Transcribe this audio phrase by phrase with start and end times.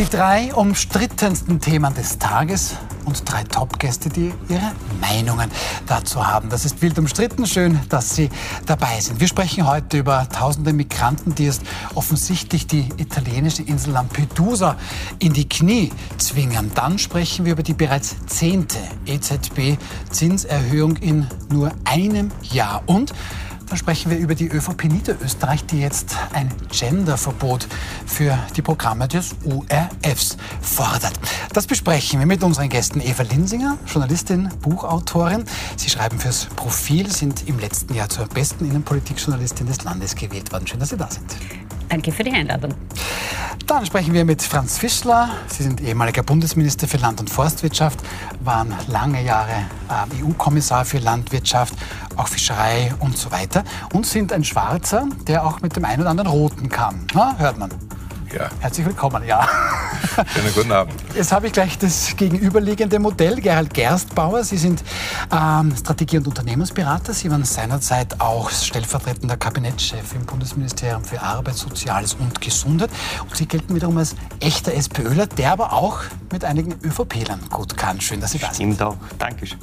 [0.00, 2.74] Die drei umstrittensten Themen des Tages
[3.04, 5.50] und drei Top-Gäste, die ihre Meinungen
[5.86, 6.48] dazu haben.
[6.48, 7.44] Das ist wild umstritten.
[7.44, 8.30] Schön, dass Sie
[8.64, 9.20] dabei sind.
[9.20, 11.60] Wir sprechen heute über tausende Migranten, die es
[11.94, 14.78] offensichtlich die italienische Insel Lampedusa
[15.18, 16.72] in die Knie zwingen.
[16.74, 22.82] Dann sprechen wir über die bereits zehnte EZB-Zinserhöhung in nur einem Jahr.
[22.86, 23.12] Und
[23.70, 27.68] dann sprechen wir über die ÖVP Niederösterreich, die jetzt ein Genderverbot
[28.04, 31.12] für die Programme des URFs fordert.
[31.52, 35.44] Das besprechen wir mit unseren Gästen Eva Linsinger, Journalistin, Buchautorin.
[35.76, 40.66] Sie schreiben fürs Profil, sind im letzten Jahr zur besten Innenpolitikjournalistin des Landes gewählt worden.
[40.66, 41.36] Schön, dass Sie da sind.
[41.90, 42.72] Danke für die Einladung.
[43.66, 45.28] Dann sprechen wir mit Franz Fischler.
[45.48, 47.98] Sie sind ehemaliger Bundesminister für Land- und Forstwirtschaft,
[48.44, 51.74] waren lange Jahre äh, EU-Kommissar für Landwirtschaft,
[52.16, 56.10] auch Fischerei und so weiter und sind ein Schwarzer, der auch mit dem einen oder
[56.10, 57.06] anderen Roten kam.
[57.12, 57.70] Na, hört man.
[58.32, 58.48] Ja.
[58.60, 59.48] Herzlich willkommen, ja.
[60.34, 60.94] Schönen guten Abend.
[61.14, 63.40] Jetzt habe ich gleich das gegenüberliegende Modell.
[63.40, 64.84] Gerald Gerstbauer, Sie sind
[65.32, 67.12] ähm, Strategie- und Unternehmensberater.
[67.12, 72.90] Sie waren seinerzeit auch stellvertretender Kabinettschef im Bundesministerium für Arbeit, Soziales und Gesundheit.
[73.22, 78.00] Und Sie gelten wiederum als echter SPÖler, der aber auch mit einigen ÖVP-Lern gut kann.
[78.00, 78.74] Schön, dass Sie da sind.
[78.74, 78.96] Stimmt auch.
[79.18, 79.58] Dankeschön.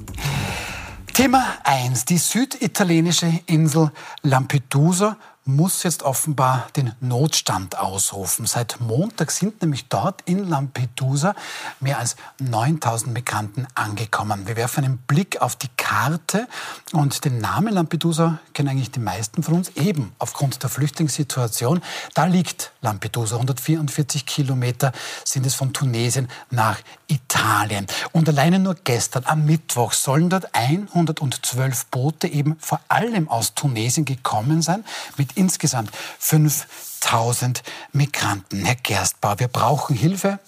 [1.13, 2.05] Thema 1.
[2.05, 3.91] Die süditalienische Insel
[4.23, 5.17] Lampedusa
[5.47, 8.45] muss jetzt offenbar den Notstand ausrufen.
[8.45, 11.35] Seit Montag sind nämlich dort in Lampedusa
[11.79, 14.45] mehr als 9000 Migranten angekommen.
[14.45, 16.47] Wir werfen einen Blick auf die Karte
[16.91, 21.81] und den Namen Lampedusa kennen eigentlich die meisten von uns eben aufgrund der Flüchtlingssituation.
[22.13, 23.35] Da liegt Lampedusa.
[23.35, 24.91] 144 Kilometer
[25.23, 27.87] sind es von Tunesien nach Italien.
[28.11, 34.03] Und alleine nur gestern am Mittwoch sollen dort 112 Boote eben vor allem aus Tunesien
[34.03, 34.83] gekommen sein
[35.17, 38.65] mit insgesamt 5000 Migranten.
[38.65, 40.39] Herr Gerstbauer, wir brauchen Hilfe.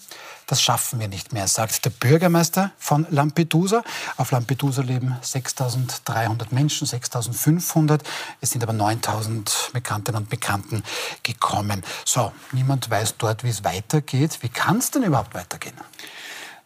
[0.50, 3.84] Das schaffen wir nicht mehr, sagt der Bürgermeister von Lampedusa.
[4.16, 8.00] Auf Lampedusa leben 6.300 Menschen, 6.500.
[8.40, 10.82] Es sind aber 9.000 Migrantinnen und Migranten
[11.22, 11.84] gekommen.
[12.04, 14.38] So, niemand weiß dort, wie es weitergeht.
[14.40, 15.76] Wie kann es denn überhaupt weitergehen?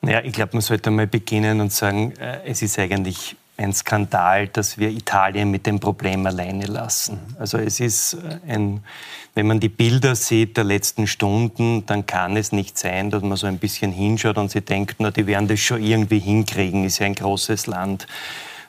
[0.00, 4.48] Naja, ich glaube, man sollte mal beginnen und sagen, äh, es ist eigentlich ein Skandal,
[4.48, 7.19] dass wir Italien mit dem Problem alleine lassen.
[7.38, 8.16] Also es ist
[8.48, 8.82] ein,
[9.34, 13.37] wenn man die Bilder sieht der letzten Stunden, dann kann es nicht sein, dass man
[13.37, 16.98] so ein bisschen hinschaut und sich denkt, na, die werden das schon irgendwie hinkriegen, ist
[16.98, 18.06] ja ein großes Land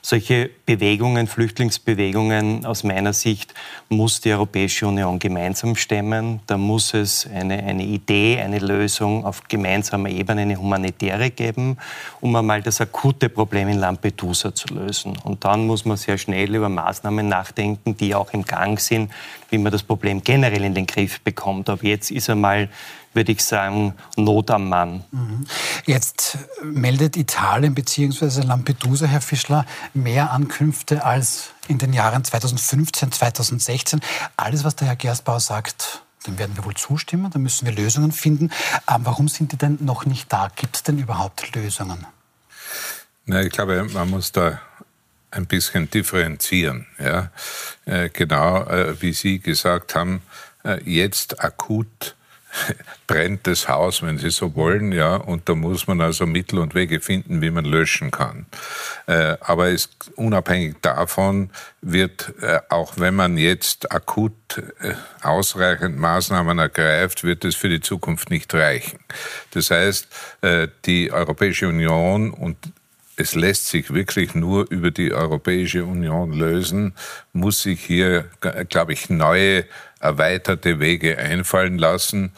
[0.06, 3.52] solche Bewegungen, Flüchtlingsbewegungen aus meiner Sicht
[3.88, 6.38] muss die Europäische Union gemeinsam stemmen.
[6.46, 11.78] Da muss es eine, eine Idee, eine Lösung auf gemeinsamer Ebene, eine humanitäre geben,
[12.20, 15.18] um einmal das akute Problem in Lampedusa zu lösen.
[15.24, 19.10] Und dann muss man sehr schnell über Maßnahmen nachdenken, die auch im Gang sind,
[19.50, 21.68] wie man das Problem generell in den Griff bekommt.
[21.68, 22.68] Aber jetzt ist einmal
[23.16, 25.04] würde ich sagen, Not am Mann.
[25.10, 25.46] Mhm.
[25.86, 28.42] Jetzt meldet Italien bzw.
[28.42, 34.00] Lampedusa, Herr Fischler, mehr Ankünfte als in den Jahren 2015, 2016.
[34.36, 38.12] Alles, was der Herr Gerstbauer sagt, dem werden wir wohl zustimmen, da müssen wir Lösungen
[38.12, 38.50] finden.
[38.84, 40.48] Aber ähm, warum sind die denn noch nicht da?
[40.54, 42.06] Gibt es denn überhaupt Lösungen?
[43.24, 44.60] Na, ich glaube, man muss da
[45.30, 46.86] ein bisschen differenzieren.
[46.98, 47.30] Ja?
[47.84, 50.22] Äh, genau äh, wie Sie gesagt haben,
[50.64, 52.16] äh, jetzt akut
[53.06, 56.74] brennt das Haus, wenn Sie so wollen, ja, und da muss man also Mittel und
[56.74, 58.46] Wege finden, wie man löschen kann.
[59.06, 61.50] Äh, aber es, unabhängig davon
[61.80, 64.32] wird, äh, auch wenn man jetzt akut
[64.80, 68.98] äh, ausreichend Maßnahmen ergreift, wird es für die Zukunft nicht reichen.
[69.52, 70.08] Das heißt,
[70.42, 72.56] äh, die Europäische Union und
[73.16, 76.94] es lässt sich wirklich nur über die Europäische Union lösen,
[77.32, 78.26] muss sich hier,
[78.68, 79.64] glaube ich, neue
[80.00, 82.32] erweiterte Wege einfallen lassen.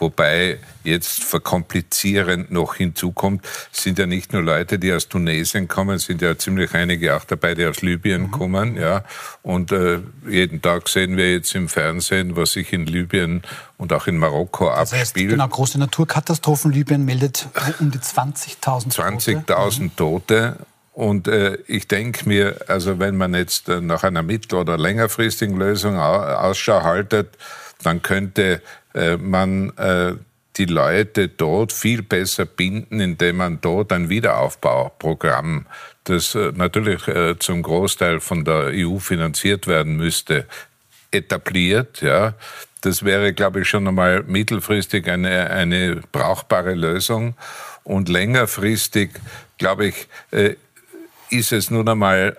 [0.00, 6.22] Wobei jetzt verkomplizierend noch hinzukommt, sind ja nicht nur Leute, die aus Tunesien kommen, sind
[6.22, 8.30] ja ziemlich einige auch dabei, die aus Libyen mhm.
[8.30, 8.76] kommen.
[8.76, 9.02] Ja.
[9.42, 13.42] Und äh, jeden Tag sehen wir jetzt im Fernsehen, was sich in Libyen
[13.76, 15.30] und auch in Marokko das heißt, abspielt.
[15.30, 16.70] Genau, große Naturkatastrophen.
[16.70, 17.48] Libyen meldet
[17.80, 19.52] um die 20.000 20 Tote.
[19.52, 19.96] 20.000 mhm.
[19.96, 20.56] Tote.
[20.98, 25.56] Und äh, ich denke mir, also wenn man jetzt äh, nach einer mittel- oder längerfristigen
[25.56, 27.38] Lösung Ausschau haltet,
[27.84, 28.60] dann könnte
[28.94, 30.14] äh, man äh,
[30.56, 35.66] die Leute dort viel besser binden, indem man dort ein Wiederaufbauprogramm,
[36.02, 37.02] das äh, natürlich
[37.38, 40.46] zum Großteil von der EU finanziert werden müsste,
[41.12, 42.00] etabliert.
[42.00, 42.34] Ja.
[42.80, 47.36] Das wäre, glaube ich, schon einmal mittelfristig eine, eine brauchbare Lösung.
[47.84, 49.12] Und längerfristig,
[49.58, 50.08] glaube ich,
[51.30, 52.36] ist es nun einmal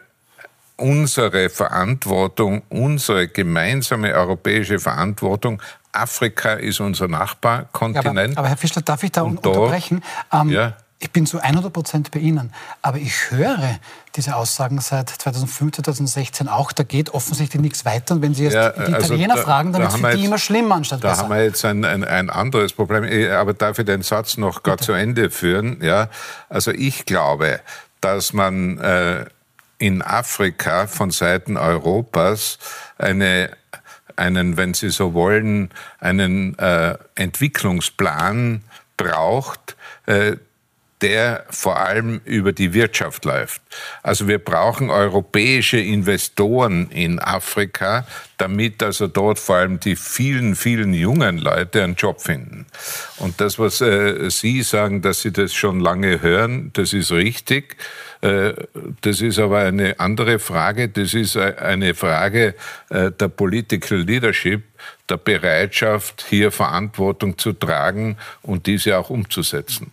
[0.79, 5.61] unsere Verantwortung, unsere gemeinsame europäische Verantwortung.
[5.91, 8.37] Afrika ist unser Nachbarkontinent.
[8.37, 10.03] Aber, aber, Herr Fischler, darf ich da und unterbrechen?
[10.31, 10.73] Ähm, ja.
[11.01, 12.53] Ich bin zu 100 Prozent bei Ihnen.
[12.81, 13.79] Aber ich höre
[14.17, 16.73] diese Aussagen seit 2005, 2016 auch.
[16.73, 18.15] Da geht offensichtlich nichts weiter.
[18.15, 20.17] Und wenn Sie jetzt ja, die also Italiener da, fragen, dann da ist es für
[20.17, 21.23] die immer schlimmer anstatt da besser.
[21.23, 23.05] Da haben wir jetzt ein, ein, ein, anderes Problem.
[23.05, 25.81] Eh, aber darf ich den Satz noch gar zu Ende führen?
[25.81, 26.09] Ja,
[26.49, 27.61] also ich glaube,
[28.01, 29.25] dass man äh,
[29.77, 32.59] in Afrika von Seiten Europas
[32.97, 33.51] eine
[34.19, 35.69] einen, wenn Sie so wollen,
[35.99, 38.63] einen äh, Entwicklungsplan
[38.97, 40.35] braucht, äh,
[41.01, 43.61] der vor allem über die Wirtschaft läuft.
[44.03, 48.05] Also wir brauchen europäische Investoren in Afrika,
[48.37, 52.65] damit also dort vor allem die vielen, vielen jungen Leute einen Job finden.
[53.17, 57.77] Und das, was äh, Sie sagen, dass Sie das schon lange hören, das ist richtig.
[58.21, 58.53] Äh,
[59.01, 60.89] das ist aber eine andere Frage.
[60.89, 62.55] Das ist äh, eine Frage
[62.89, 64.63] äh, der Political Leadership,
[65.09, 69.91] der Bereitschaft, hier Verantwortung zu tragen und diese auch umzusetzen.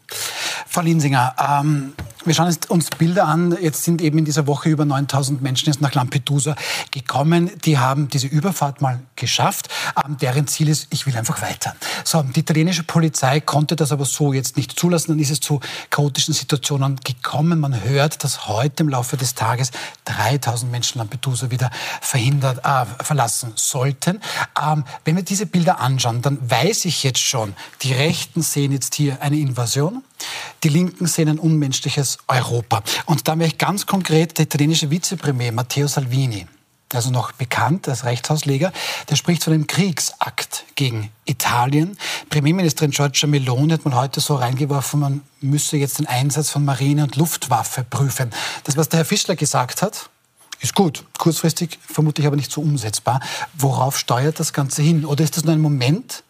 [0.66, 1.92] Frau Linsinger, ähm,
[2.24, 3.56] wir schauen uns Bilder an.
[3.60, 6.56] Jetzt sind eben in dieser Woche über 9000 Menschen jetzt nach Lampedusa
[6.90, 7.50] gekommen.
[7.64, 9.68] Die haben diese Überfahrt mal geschafft.
[10.04, 11.74] Ähm, deren Ziel ist, ich will einfach weiter.
[12.04, 15.12] So, die italienische Polizei konnte das aber so jetzt nicht zulassen.
[15.12, 15.60] Dann ist es zu
[15.90, 17.60] chaotischen Situationen gekommen.
[17.60, 19.70] Man hört, dass heute im Laufe des Tages
[20.04, 21.70] 3000 Menschen Lampedusa wieder
[22.00, 24.20] verhindert, äh, verlassen sollten.
[24.60, 28.94] Ähm, wenn wir diese Bilder anschauen, dann weiß ich jetzt schon, die Rechten sehen jetzt
[28.94, 30.02] hier eine Invasion.
[30.62, 32.82] Die Linken sehen ein unmenschliches Europa.
[33.06, 36.46] Und da möchte ich ganz konkret der italienische Vizepremier Matteo Salvini,
[36.96, 38.72] also noch bekannt als Rechtsausleger,
[39.08, 41.96] der spricht von einem Kriegsakt gegen Italien.
[42.30, 47.04] Premierministerin Giorgia Meloni hat man heute so reingeworfen, man müsse jetzt den Einsatz von Marine
[47.04, 48.30] und Luftwaffe prüfen.
[48.64, 50.10] Das, was der Herr Fischler gesagt hat,
[50.60, 51.04] ist gut.
[51.18, 53.20] Kurzfristig vermutlich aber nicht so umsetzbar.
[53.54, 55.04] Worauf steuert das Ganze hin?
[55.04, 56.24] Oder ist das nur ein Moment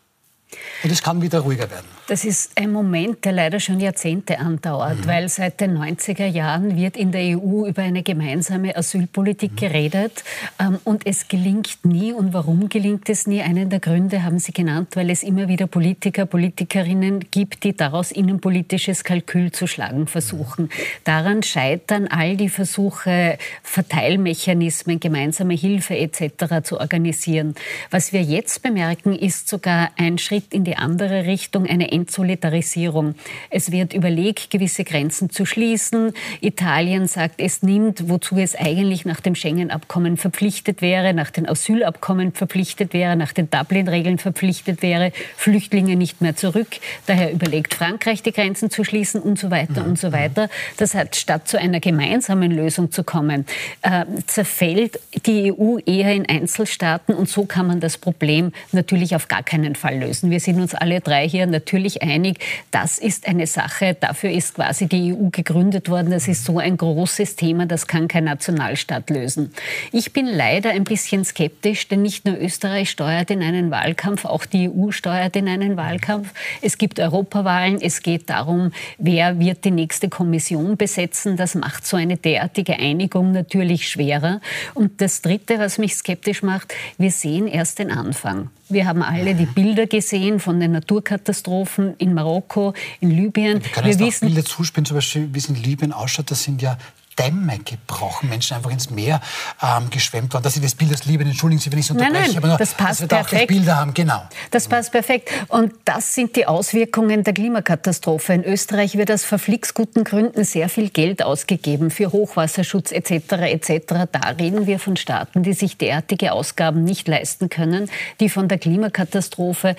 [0.83, 1.96] und es kann wieder ruhiger werden?
[2.09, 5.07] Das ist ein Moment, der leider schon Jahrzehnte andauert, mhm.
[5.07, 9.57] weil seit den 90er Jahren wird in der EU über eine gemeinsame Asylpolitik mhm.
[9.57, 10.23] geredet
[10.61, 12.13] ähm, und es gelingt nie.
[12.13, 13.43] Und warum gelingt es nie?
[13.43, 18.13] Einen der Gründe haben Sie genannt, weil es immer wieder Politiker, Politikerinnen gibt, die daraus
[18.13, 20.71] innenpolitisches Kalkül zu schlagen versuchen.
[21.03, 26.63] Daran scheitern all die Versuche, Verteilmechanismen, gemeinsame Hilfe etc.
[26.63, 27.57] zu organisieren.
[27.91, 33.15] Was wir jetzt bemerken, ist sogar ein Schritt in die andere Richtung, eine Entsolidarisierung.
[33.51, 36.13] Es wird überlegt, gewisse Grenzen zu schließen.
[36.41, 42.33] Italien sagt, es nimmt, wozu es eigentlich nach dem Schengen-Abkommen verpflichtet wäre, nach den Asylabkommen
[42.33, 46.69] verpflichtet wäre, nach den Dublin-Regeln verpflichtet wäre, Flüchtlinge nicht mehr zurück.
[47.07, 49.91] Daher überlegt Frankreich, die Grenzen zu schließen und so weiter mhm.
[49.91, 50.49] und so weiter.
[50.77, 53.47] Das hat statt zu einer gemeinsamen Lösung zu kommen,
[53.83, 59.29] äh, zerfällt die EU eher in Einzelstaaten und so kann man das Problem natürlich auf
[59.29, 60.31] gar keinen Fall lösen.
[60.31, 62.39] Wir sind uns alle drei hier natürlich völlig einig,
[62.71, 66.11] das ist eine Sache, dafür ist quasi die EU gegründet worden.
[66.11, 69.53] Das ist so ein großes Thema, das kann kein Nationalstaat lösen.
[69.93, 74.47] Ich bin leider ein bisschen skeptisch, denn nicht nur Österreich steuert in einen Wahlkampf, auch
[74.47, 76.33] die EU steuert in einen Wahlkampf.
[76.61, 81.37] Es gibt Europawahlen, es geht darum, wer wird die nächste Kommission besetzen.
[81.37, 84.41] Das macht so eine derartige Einigung natürlich schwerer.
[84.75, 88.51] Und das Dritte, was mich skeptisch macht, wir sehen erst den Anfang.
[88.69, 93.63] Wir haben alle die Bilder gesehen von den Naturkatastrophen in Marokko, in Libyen.
[93.63, 96.31] Wir wissen, Bilder zuspielen, zum Beispiel, wie es in Libyen ausschaut.
[96.31, 96.77] Das sind ja
[97.19, 99.21] Dämme gebrochen, Menschen einfach ins Meer
[99.63, 100.43] ähm, geschwemmt waren.
[100.43, 102.49] Dass Sie das Bild aus Libyen, entschuldigen Sie, wenn ich es unterbreche, nein, nein, aber
[102.49, 103.43] nur, das passt dass wir da perfekt.
[103.43, 104.23] auch Bilder haben, genau.
[104.51, 105.31] Das passt perfekt.
[105.49, 108.33] Und das sind die Auswirkungen der Klimakatastrophe.
[108.33, 113.33] In Österreich wird aus verflixt guten Gründen sehr viel Geld ausgegeben für Hochwasserschutz etc.
[113.33, 114.07] etc.
[114.13, 118.59] Da reden wir von Staaten, die sich derartige Ausgaben nicht leisten können, die von der
[118.59, 119.77] Klimakatastrophe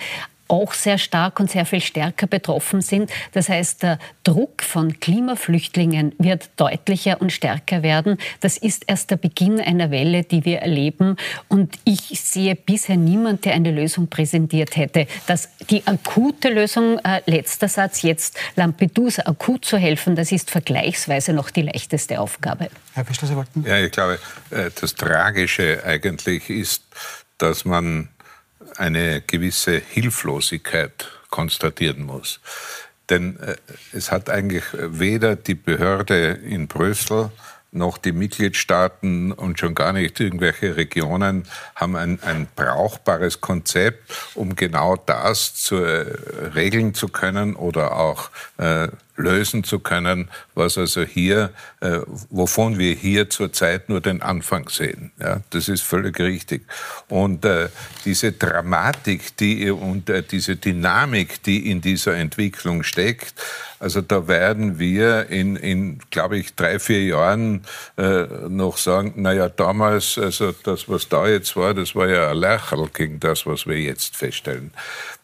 [0.48, 3.10] auch sehr stark und sehr viel stärker betroffen sind.
[3.32, 8.18] Das heißt, der Druck von Klimaflüchtlingen wird deutlicher und stärker werden.
[8.40, 11.16] Das ist erst der Beginn einer Welle, die wir erleben.
[11.48, 15.06] Und ich sehe bisher niemand, der eine Lösung präsentiert hätte.
[15.26, 21.32] Dass die akute Lösung, äh, letzter Satz, jetzt Lampedusa akut zu helfen, das ist vergleichsweise
[21.32, 22.68] noch die leichteste Aufgabe.
[22.94, 23.64] Herr Fischler, Sie wollten?
[23.66, 24.18] Ja, ich glaube,
[24.50, 26.82] äh, das Tragische eigentlich ist,
[27.38, 28.08] dass man
[28.76, 32.40] eine gewisse Hilflosigkeit konstatieren muss.
[33.10, 33.56] Denn äh,
[33.92, 37.30] es hat eigentlich weder die Behörde in Brüssel
[37.70, 44.56] noch die Mitgliedstaaten und schon gar nicht irgendwelche Regionen haben ein, ein brauchbares Konzept, um
[44.56, 46.06] genau das zu, äh,
[46.54, 52.94] regeln zu können oder auch äh, lösen zu können, was also hier, äh, wovon wir
[52.94, 55.12] hier zurzeit nur den Anfang sehen.
[55.20, 56.62] Ja, das ist völlig richtig.
[57.08, 57.68] Und äh,
[58.04, 63.34] diese Dramatik, die und äh, diese Dynamik, die in dieser Entwicklung steckt,
[63.80, 67.62] also da werden wir in, in glaube ich, drei, vier Jahren
[67.96, 72.36] äh, noch sagen, naja, damals, also das, was da jetzt war, das war ja ein
[72.36, 74.72] Lächerl gegen das, was wir jetzt feststellen.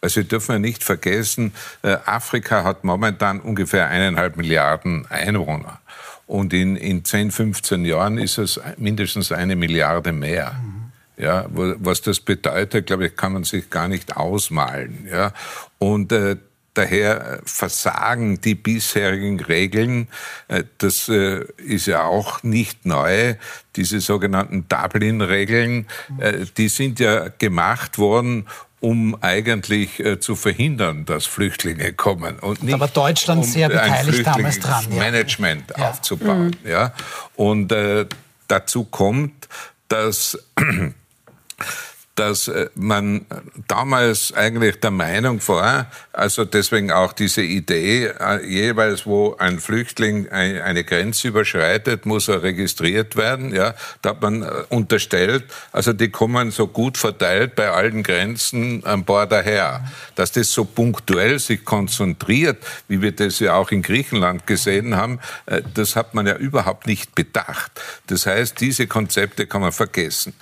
[0.04, 5.80] Also wir dürfen ja nicht vergessen, äh, Afrika hat momentan ungefähr eineinhalb Milliarden Einwohner.
[6.26, 10.61] Und in, in 10, 15 Jahren ist es mindestens eine Milliarde mehr.
[11.16, 15.08] Ja, was das bedeutet, glaube ich, kann man sich gar nicht ausmalen.
[15.11, 15.32] Ja,
[15.78, 16.37] und äh,
[16.75, 20.08] Daher versagen die bisherigen Regeln.
[20.49, 23.37] Äh, das äh, ist ja auch nicht neu.
[23.76, 25.87] Diese sogenannten Dublin-Regeln,
[26.18, 28.46] äh, die sind ja gemacht worden,
[28.81, 32.38] um eigentlich zu verhindern, dass Flüchtlinge kommen.
[32.38, 34.85] Und nicht, Aber Deutschland um sehr beteiligt damals dran.
[34.90, 34.99] Ja.
[34.99, 35.90] Management ja.
[35.90, 36.57] aufzubauen.
[36.62, 36.71] Mhm.
[36.71, 36.93] Ja.
[37.35, 38.07] Und äh,
[38.49, 39.49] dazu kommt,
[39.88, 40.38] dass
[42.14, 43.26] dass äh, man
[43.66, 50.28] damals eigentlich der Meinung war, also deswegen auch diese Idee, äh, jeweils wo ein Flüchtling
[50.28, 53.54] eine Grenze überschreitet, muss er registriert werden.
[53.54, 58.85] Ja, da hat man äh, unterstellt, also die kommen so gut verteilt bei allen Grenzen
[58.85, 59.85] an Bord daher.
[60.14, 65.18] Dass das so punktuell sich konzentriert, wie wir das ja auch in Griechenland gesehen haben,
[65.75, 67.73] das hat man ja überhaupt nicht bedacht.
[68.06, 70.35] Das heißt, diese Konzepte kann man vergessen.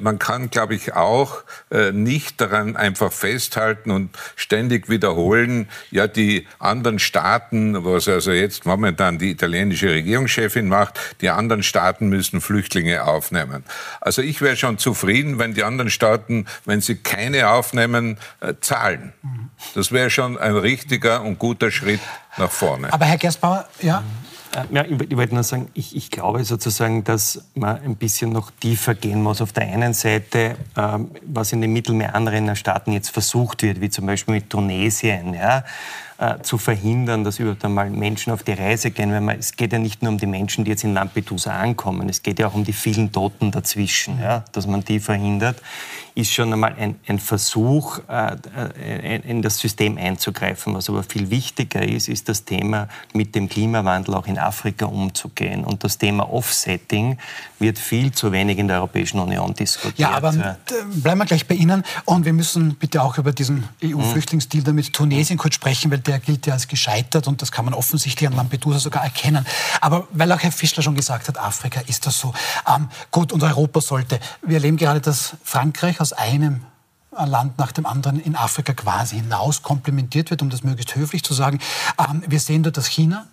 [0.00, 6.06] Man kann, glaube ich, auch auch äh, nicht daran einfach festhalten und ständig wiederholen, ja,
[6.06, 12.40] die anderen Staaten, was also jetzt momentan die italienische Regierungschefin macht, die anderen Staaten müssen
[12.40, 13.64] Flüchtlinge aufnehmen.
[14.00, 19.12] Also ich wäre schon zufrieden, wenn die anderen Staaten, wenn sie keine aufnehmen, äh, zahlen.
[19.74, 22.00] Das wäre schon ein richtiger und guter Schritt
[22.36, 22.92] nach vorne.
[22.92, 24.02] Aber Herr Gerstbauer, ja?
[24.52, 28.50] Äh, ja, ich, wollte nur sagen, ich, ich, glaube sozusagen, dass man ein bisschen noch
[28.50, 29.40] tiefer gehen muss.
[29.40, 34.34] Auf der einen Seite, ähm, was in den Mittelmeerstaaten jetzt versucht wird, wie zum Beispiel
[34.34, 35.64] mit Tunesien, ja,
[36.20, 39.10] äh, zu verhindern, dass überhaupt einmal Menschen auf die Reise gehen.
[39.10, 42.10] Weil man, es geht ja nicht nur um die Menschen, die jetzt in Lampedusa ankommen,
[42.10, 45.56] es geht ja auch um die vielen Toten dazwischen, ja, dass man die verhindert
[46.14, 48.36] ist schon einmal ein, ein Versuch, äh,
[48.78, 50.74] äh, in das System einzugreifen.
[50.74, 55.64] Was aber viel wichtiger ist, ist das Thema, mit dem Klimawandel auch in Afrika umzugehen.
[55.64, 57.18] Und das Thema Offsetting
[57.58, 59.98] wird viel zu wenig in der Europäischen Union diskutiert.
[59.98, 60.32] Ja, aber
[60.94, 61.84] bleiben wir gleich bei Ihnen.
[62.04, 66.44] Und wir müssen bitte auch über diesen EU-Flüchtlingsdeal damit Tunesien kurz sprechen, weil der gilt
[66.44, 69.46] ja als gescheitert und das kann man offensichtlich an Lampedusa sogar erkennen.
[69.80, 72.34] Aber weil auch Herr Fischler schon gesagt hat, Afrika ist das so.
[72.66, 74.18] Ähm, gut, und Europa sollte.
[74.42, 76.64] Wir erleben gerade, dass Frankreich aus einem
[77.12, 81.32] Land nach dem anderen in Afrika quasi hinaus komplementiert wird, um das möglichst höflich zu
[81.32, 81.60] sagen.
[81.96, 83.26] Ähm, wir sehen dort, dass China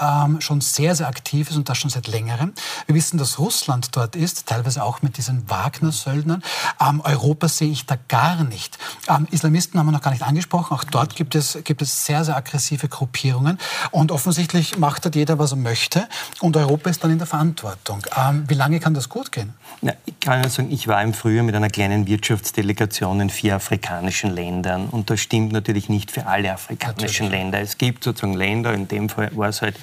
[0.00, 2.52] ähm, schon sehr, sehr aktiv ist und das schon seit längerem.
[2.86, 6.42] Wir wissen, dass Russland dort ist, teilweise auch mit diesen Wagner-Söldnern.
[6.80, 8.78] Ähm, Europa sehe ich da gar nicht.
[9.08, 10.74] Ähm, Islamisten haben wir noch gar nicht angesprochen.
[10.74, 13.58] Auch dort gibt es, gibt es sehr, sehr aggressive Gruppierungen.
[13.90, 16.08] Und offensichtlich macht dort jeder, was er möchte.
[16.40, 18.02] Und Europa ist dann in der Verantwortung.
[18.16, 19.54] Ähm, wie lange kann das gut gehen?
[19.82, 23.56] Ja, ich kann nur sagen, ich war im Frühjahr mit einer kleinen Wirtschaftsdelegation in vier
[23.56, 24.86] afrikanischen Ländern.
[24.88, 27.30] Und das stimmt natürlich nicht für alle afrikanischen natürlich.
[27.30, 27.60] Länder.
[27.60, 29.74] Es gibt sozusagen Länder, in dem Fall war es halt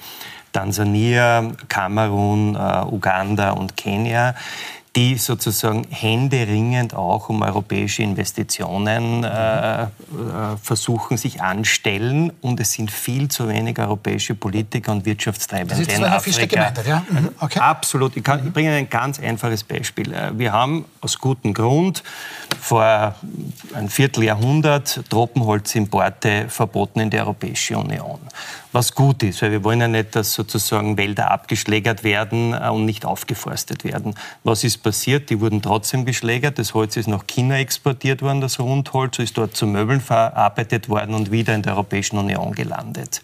[0.53, 4.35] Tansania, Kamerun, äh, Uganda und Kenia
[4.99, 9.87] die sozusagen händeringend auch um europäische Investitionen äh, äh,
[10.61, 12.33] versuchen, sich anstellen.
[12.41, 16.85] Und es sind viel zu wenig europäische Politiker und Wirtschaftstreibende das ist in Fischer gemeint
[16.85, 17.05] ja?
[17.09, 17.29] Mhm.
[17.39, 17.59] Okay.
[17.59, 18.17] Absolut.
[18.17, 20.11] Ich, kann, ich bringe ein ganz einfaches Beispiel.
[20.11, 22.03] Äh, wir haben aus gutem Grund
[22.59, 23.15] vor
[23.73, 28.19] ein Vierteljahrhundert Tropenholzimporte verboten in der Europäischen Union
[28.71, 32.85] was gut ist, weil wir wollen ja nicht, dass sozusagen Wälder abgeschlägert werden äh, und
[32.85, 34.13] nicht aufgeforstet werden.
[34.43, 35.29] Was ist passiert?
[35.29, 36.59] Die wurden trotzdem geschlägert.
[36.59, 41.15] Das Holz ist nach China exportiert worden, das Rundholz, ist dort zu Möbeln verarbeitet worden
[41.15, 43.21] und wieder in der Europäischen Union gelandet.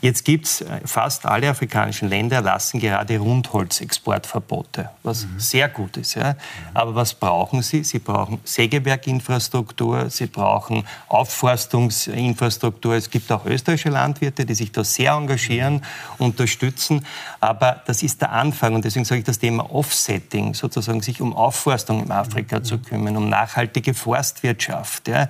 [0.00, 5.38] Jetzt gibt es äh, fast alle afrikanischen Länder erlassen gerade Rundholzexportverbote, was mhm.
[5.38, 6.14] sehr gut ist.
[6.14, 6.34] Ja.
[6.74, 7.84] Aber was brauchen sie?
[7.84, 12.94] Sie brauchen Sägewerkinfrastruktur, sie brauchen Aufforstungsinfrastruktur.
[12.94, 15.82] Es gibt auch österreichische Landwirte, die sich da sehr engagieren,
[16.18, 17.04] unterstützen.
[17.40, 21.34] Aber das ist der Anfang und deswegen sage ich das Thema Offsetting, sozusagen sich um
[21.34, 25.08] Aufforstung in Afrika zu kümmern, um nachhaltige Forstwirtschaft.
[25.08, 25.28] Ja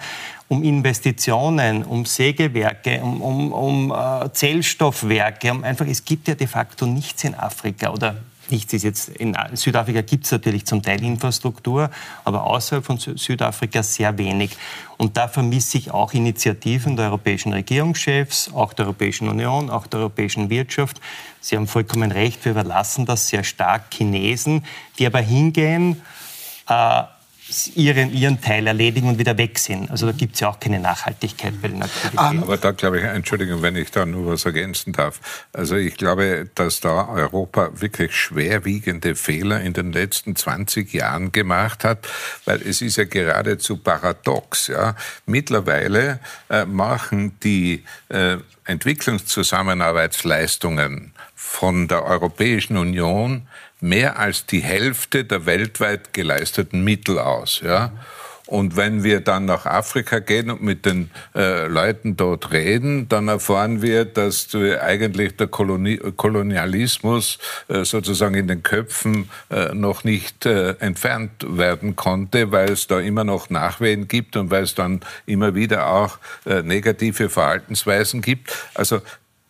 [0.49, 5.53] um Investitionen, um Sägewerke, um, um, um äh, Zellstoffwerke.
[5.53, 8.17] Um einfach, es gibt ja de facto nichts in Afrika oder
[8.51, 11.91] nichts ist jetzt, in Südafrika gibt es natürlich zum Teil Infrastruktur,
[12.25, 14.57] aber außerhalb von Südafrika sehr wenig.
[14.97, 20.01] Und da vermisse ich auch Initiativen der europäischen Regierungschefs, auch der Europäischen Union, auch der
[20.01, 21.01] europäischen Wirtschaft.
[21.41, 24.65] Sie haben vollkommen recht, wir überlassen das sehr stark Chinesen,
[24.99, 26.03] die aber hingehen,
[26.69, 27.03] äh,
[27.75, 29.91] ihren, ihren Teil erledigen und wieder weg sind.
[29.91, 32.43] Also da gibt es ja auch keine Nachhaltigkeit bei den Aktivitäten.
[32.43, 35.47] Aber da glaube ich, Entschuldigung, wenn ich da nur was ergänzen darf.
[35.53, 41.85] Also ich glaube, dass da Europa wirklich schwerwiegende Fehler in den letzten 20 Jahren gemacht
[41.85, 42.07] hat,
[42.45, 44.67] weil es ist ja geradezu paradox.
[44.67, 44.95] Ja.
[45.27, 53.49] Mittlerweile äh, machen die äh, Entwicklungszusammenarbeitsleistungen von der Europäischen Union
[53.81, 57.61] mehr als die Hälfte der weltweit geleisteten Mittel aus.
[57.65, 57.93] Ja?
[58.49, 63.29] Und wenn wir dann nach Afrika gehen und mit den äh, Leuten dort reden, dann
[63.29, 70.47] erfahren wir, dass eigentlich der Koloni Kolonialismus äh, sozusagen in den Köpfen äh, noch nicht
[70.47, 75.01] äh, entfernt werden konnte, weil es da immer noch Nachwehen gibt und weil es dann
[75.27, 78.51] immer wieder auch äh, negative Verhaltensweisen gibt.
[78.73, 79.03] Also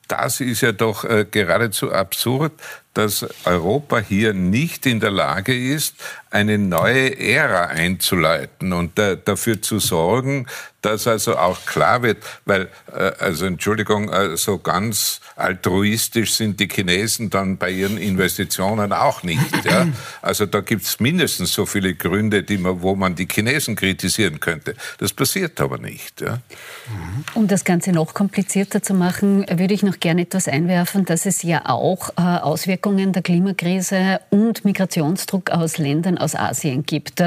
[0.08, 2.52] das ist ja doch äh, geradezu absurd,
[2.95, 5.95] dass Europa hier nicht in der Lage ist,
[6.30, 10.47] eine neue Ära einzuleiten und äh, dafür zu sorgen,
[10.83, 16.68] dass also auch klar wird, weil, äh, also Entschuldigung, äh, so ganz altruistisch sind die
[16.68, 19.64] Chinesen dann bei ihren Investitionen auch nicht.
[19.64, 19.87] Ja?
[20.21, 24.40] Also da gibt es mindestens so viele Gründe, die man, wo man die Chinesen kritisieren
[24.40, 24.75] könnte.
[24.99, 26.21] Das passiert aber nicht.
[26.21, 26.40] Ja?
[27.35, 31.42] Um das Ganze noch komplizierter zu machen, würde ich noch gerne etwas einwerfen, dass es
[31.42, 37.21] ja auch äh, Auswirkungen der Klimakrise und Migrationsdruck aus Ländern aus Asien gibt.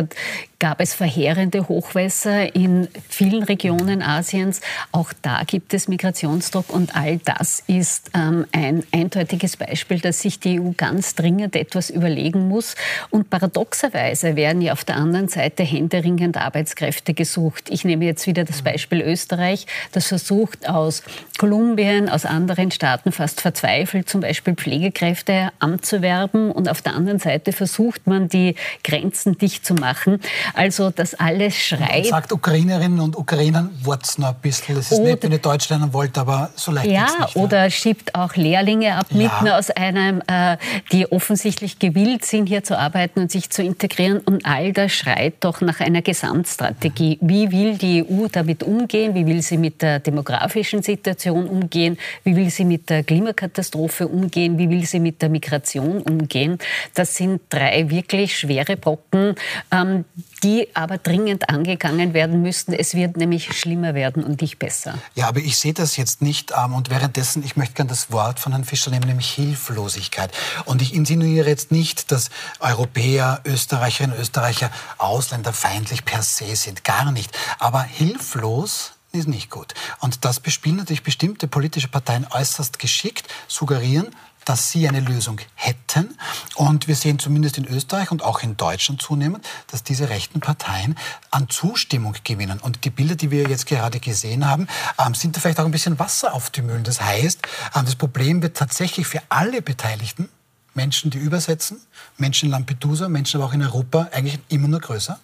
[0.61, 4.61] Gab es verheerende Hochwässer in vielen Regionen Asiens.
[4.91, 10.39] Auch da gibt es Migrationsdruck und all das ist ähm, ein eindeutiges Beispiel, dass sich
[10.39, 12.75] die EU ganz dringend etwas überlegen muss.
[13.09, 17.71] Und paradoxerweise werden ja auf der anderen Seite händeringend Arbeitskräfte gesucht.
[17.71, 21.01] Ich nehme jetzt wieder das Beispiel Österreich, das versucht aus
[21.39, 27.51] Kolumbien, aus anderen Staaten fast verzweifelt zum Beispiel Pflegekräfte anzuwerben und auf der anderen Seite
[27.51, 28.53] versucht man die
[28.83, 30.19] Grenzen dicht zu machen.
[30.53, 32.03] Also das alles schreit.
[32.03, 34.77] Man sagt Ukrainerinnen und Ukrainern, wart's noch ein bisschen.
[34.77, 37.63] Es ist oder, nicht, wenn ihr Deutsch lernen wollt, aber so leicht Ja, nicht, oder
[37.63, 37.69] ja.
[37.69, 39.17] schiebt auch Lehrlinge ab, ja.
[39.17, 40.57] mitten aus einem, äh,
[40.91, 44.19] die offensichtlich gewillt sind, hier zu arbeiten und sich zu integrieren.
[44.19, 47.17] Und all das schreit doch nach einer Gesamtstrategie.
[47.21, 49.15] Wie will die EU damit umgehen?
[49.15, 51.97] Wie will sie mit der demografischen Situation umgehen?
[52.23, 54.57] Wie will sie mit der Klimakatastrophe umgehen?
[54.57, 56.57] Wie will sie mit der Migration umgehen?
[56.93, 59.35] Das sind drei wirklich schwere Brocken,
[59.71, 60.05] ähm,
[60.43, 62.73] die aber dringend angegangen werden müssten.
[62.73, 64.97] Es wird nämlich schlimmer werden und nicht besser.
[65.15, 66.51] Ja, aber ich sehe das jetzt nicht.
[66.51, 70.31] Ähm, und währenddessen, ich möchte gerne das Wort von Herrn Fischer nehmen, nämlich Hilflosigkeit.
[70.65, 76.83] Und ich insinuiere jetzt nicht, dass Europäer, Österreicherinnen und Österreicher ausländerfeindlich per se sind.
[76.83, 77.37] Gar nicht.
[77.59, 79.73] Aber hilflos ist nicht gut.
[79.99, 86.17] Und das bespielen natürlich bestimmte politische Parteien äußerst geschickt, suggerieren, dass sie eine Lösung hätten.
[86.55, 90.97] Und wir sehen zumindest in Österreich und auch in Deutschland zunehmend, dass diese rechten Parteien
[91.29, 92.59] an Zustimmung gewinnen.
[92.59, 95.71] Und die Bilder, die wir jetzt gerade gesehen haben, ähm, sind da vielleicht auch ein
[95.71, 96.83] bisschen Wasser auf die Mühlen.
[96.83, 97.39] Das heißt,
[97.75, 100.29] ähm, das Problem wird tatsächlich für alle Beteiligten,
[100.73, 101.81] Menschen, die übersetzen,
[102.17, 105.19] Menschen in Lampedusa, Menschen aber auch in Europa, eigentlich immer nur größer?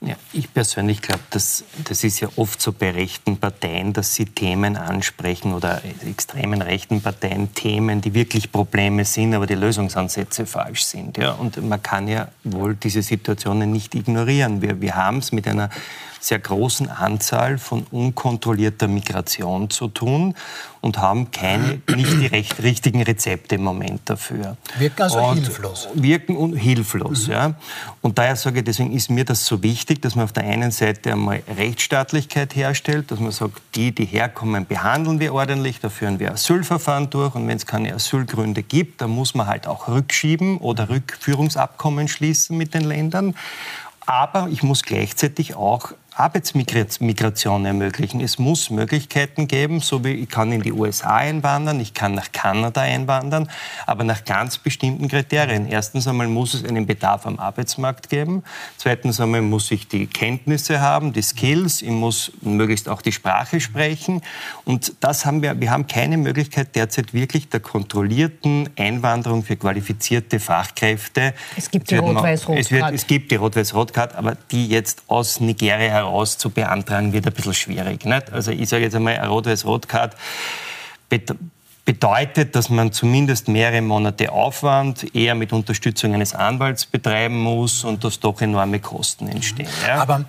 [0.00, 4.26] Ja, ich persönlich glaube, das, das ist ja oft so bei rechten Parteien, dass sie
[4.26, 10.84] Themen ansprechen oder extremen rechten Parteien Themen, die wirklich Probleme sind, aber die Lösungsansätze falsch
[10.84, 11.18] sind.
[11.18, 11.32] Ja?
[11.32, 14.62] Und man kann ja wohl diese Situationen nicht ignorieren.
[14.62, 15.68] Wir, wir haben es mit einer
[16.20, 20.34] sehr großen Anzahl von unkontrollierter Migration zu tun
[20.80, 24.56] und haben keine, nicht die recht, richtigen Rezepte im Moment dafür.
[24.78, 25.88] Wirken also und hilflos.
[25.94, 27.32] Wirken und hilflos, mhm.
[27.32, 27.54] ja.
[28.00, 30.70] Und daher sage ich, deswegen ist mir das so wichtig, dass man auf der einen
[30.70, 36.18] Seite einmal Rechtsstaatlichkeit herstellt, dass man sagt, die, die herkommen, behandeln wir ordentlich, da führen
[36.18, 40.58] wir Asylverfahren durch und wenn es keine Asylgründe gibt, dann muss man halt auch rückschieben
[40.58, 43.34] oder Rückführungsabkommen schließen mit den Ländern.
[44.06, 48.20] Aber ich muss gleichzeitig auch Arbeitsmigration ermöglichen.
[48.20, 52.32] Es muss Möglichkeiten geben, so wie ich kann in die USA einwandern, ich kann nach
[52.32, 53.48] Kanada einwandern,
[53.86, 55.68] aber nach ganz bestimmten Kriterien.
[55.68, 58.42] Erstens einmal muss es einen Bedarf am Arbeitsmarkt geben.
[58.78, 63.60] Zweitens einmal muss ich die Kenntnisse haben, die Skills, ich muss möglichst auch die Sprache
[63.60, 64.22] sprechen.
[64.64, 70.40] Und das haben wir, wir haben keine Möglichkeit derzeit wirklich der kontrollierten Einwanderung für qualifizierte
[70.40, 71.32] Fachkräfte.
[71.56, 72.92] Es gibt die Rot-Weiß-Rot-Card.
[72.92, 77.26] Es, es gibt die Rot-Weiß-Rot-Card, aber die jetzt aus Nigeria heraus heraus zu beantragen, wird
[77.26, 78.04] ein bisschen schwierig.
[78.04, 78.32] Nicht?
[78.32, 80.16] Also ich sage jetzt einmal, eine Rot-Weiß-Rot-Card
[81.88, 88.04] bedeutet, dass man zumindest mehrere Monate Aufwand eher mit Unterstützung eines Anwalts betreiben muss und
[88.04, 89.70] dass doch enorme Kosten entstehen.
[89.86, 90.02] Ja.
[90.02, 90.26] Aber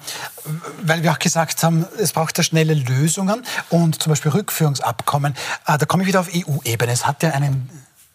[0.81, 5.33] weil wir auch gesagt haben, es braucht da schnelle Lösungen und zum Beispiel Rückführungsabkommen,
[5.67, 6.93] äh, da komme ich wieder auf EU-Ebene.
[6.93, 7.69] Es hat ja einen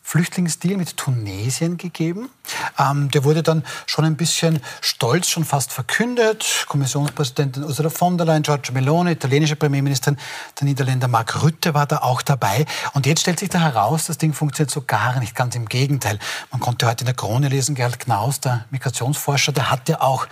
[0.07, 2.29] Flüchtlingsdeal mit Tunesien gegeben.
[2.79, 6.67] Ähm, der wurde dann schon ein bisschen stolz, schon fast verkündet.
[6.69, 10.19] Kommissionspräsidentin Ursula von der Leyen, Giorgio Meloni, italienische Premierministerin,
[10.61, 12.67] der Niederländer Mark Rutte war da auch dabei.
[12.93, 16.19] Und jetzt stellt sich da heraus, das Ding funktioniert so gar nicht, ganz im Gegenteil.
[16.53, 20.27] Man konnte heute in der Krone lesen, Gerald Knaus, der Migrationsforscher, der hat ja auch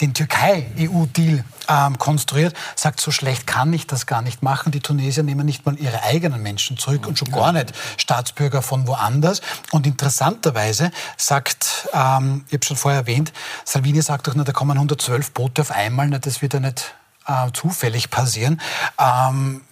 [0.00, 4.72] den Türkei-EU-Deal ähm, konstruiert, sagt, so schlecht kann ich das gar nicht machen.
[4.72, 8.86] Die Tunesier nehmen nicht mal ihre eigenen Menschen zurück und schon gar nicht Staatsbürger von
[8.86, 9.40] woanders.
[9.70, 13.32] Und interessanterweise sagt, ähm, ich habe schon vorher erwähnt,
[13.64, 16.94] Salvini sagt doch, na, da kommen 112 Boote auf einmal, na, das wird ja nicht
[17.26, 18.60] äh, zufällig passieren.
[18.98, 19.62] Ähm,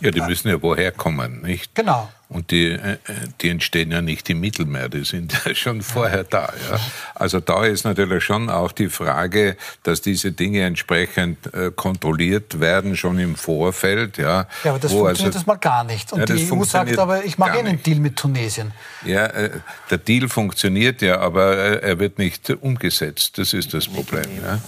[0.00, 1.74] ja, die müssen ja woher kommen, nicht?
[1.74, 2.08] Genau.
[2.30, 2.98] Und die, äh,
[3.40, 6.52] die entstehen ja nicht im Mittelmeer, die sind ja schon vorher da.
[6.70, 6.78] Ja.
[7.12, 12.96] Also da ist natürlich schon auch die Frage, dass diese Dinge entsprechend äh, kontrolliert werden,
[12.96, 14.16] schon im Vorfeld.
[14.16, 16.12] Ja, ja aber das funktioniert also, das mal gar nicht.
[16.12, 18.70] Und ja, die EU sagt aber, ich mache eh einen Deal mit Tunesien.
[19.04, 19.50] Ja, äh,
[19.90, 23.38] der Deal funktioniert ja, aber er wird nicht umgesetzt.
[23.38, 24.26] Das ist das Problem.
[24.40, 24.60] Ja.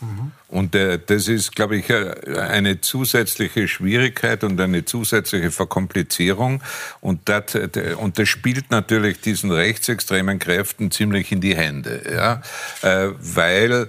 [0.00, 0.30] Mhm.
[0.48, 6.62] Und äh, das ist, glaube ich, äh, eine zusätzliche Schwierigkeit und eine zusätzliche Verkomplizierung.
[7.02, 12.42] Und das, äh, und das spielt natürlich diesen rechtsextremen Kräften ziemlich in die Hände, ja?
[12.80, 13.88] Weil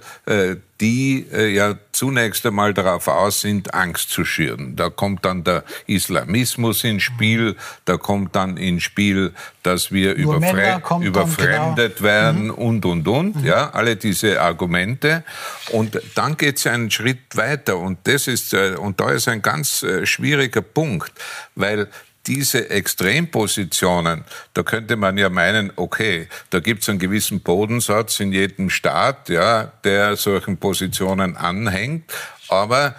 [0.82, 4.78] die ja zunächst einmal darauf aus sind, Angst zu schüren.
[4.78, 10.82] Da kommt dann der Islamismus ins Spiel, da kommt dann ins Spiel, dass wir überfre
[11.02, 12.08] überfremdet genau.
[12.08, 12.52] werden mhm.
[12.52, 13.46] und, und, und, mhm.
[13.46, 15.24] ja, alle diese Argumente.
[15.72, 19.42] Und dann geht es einen Schritt weiter und das ist, äh, und da ist ein
[19.42, 21.12] ganz äh, schwieriger Punkt,
[21.56, 21.88] weil
[22.28, 28.32] diese Extrempositionen, da könnte man ja meinen, okay, da gibt es einen gewissen Bodensatz in
[28.32, 32.12] jedem Staat, ja, der solchen Positionen anhängt,
[32.48, 32.96] aber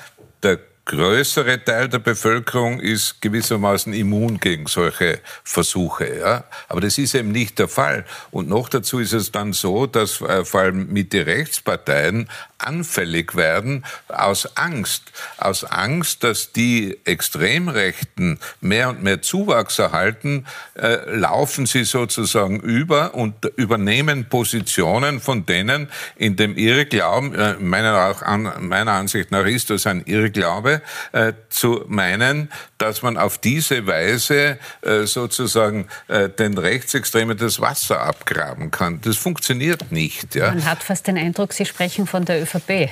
[0.84, 6.18] größere Teil der Bevölkerung ist gewissermaßen immun gegen solche Versuche.
[6.18, 6.44] Ja?
[6.68, 8.04] Aber das ist eben nicht der Fall.
[8.30, 14.56] Und noch dazu ist es dann so, dass äh, vor allem Mitte-Rechtsparteien anfällig werden aus
[14.56, 15.12] Angst.
[15.38, 23.14] Aus Angst, dass die Extremrechten mehr und mehr Zuwachs erhalten, äh, laufen sie sozusagen über
[23.14, 29.30] und übernehmen Positionen von denen, in dem ihre Glauben, äh, meiner, auch an, meiner Ansicht
[29.30, 30.69] nach ist das ein Irrglaube,
[31.12, 38.00] äh, zu meinen, dass man auf diese Weise äh, sozusagen äh, den Rechtsextremen das Wasser
[38.00, 39.00] abgraben kann.
[39.02, 40.34] Das funktioniert nicht.
[40.34, 40.48] Ja.
[40.48, 42.90] Man hat fast den Eindruck, Sie sprechen von der ÖVP.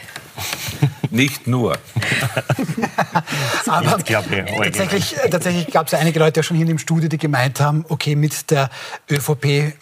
[1.10, 1.78] Nicht nur.
[3.66, 8.14] Aber tatsächlich, tatsächlich gab es einige Leute schon hier im Studio, die gemeint haben, okay,
[8.14, 8.70] mit der
[9.10, 9.74] ÖVP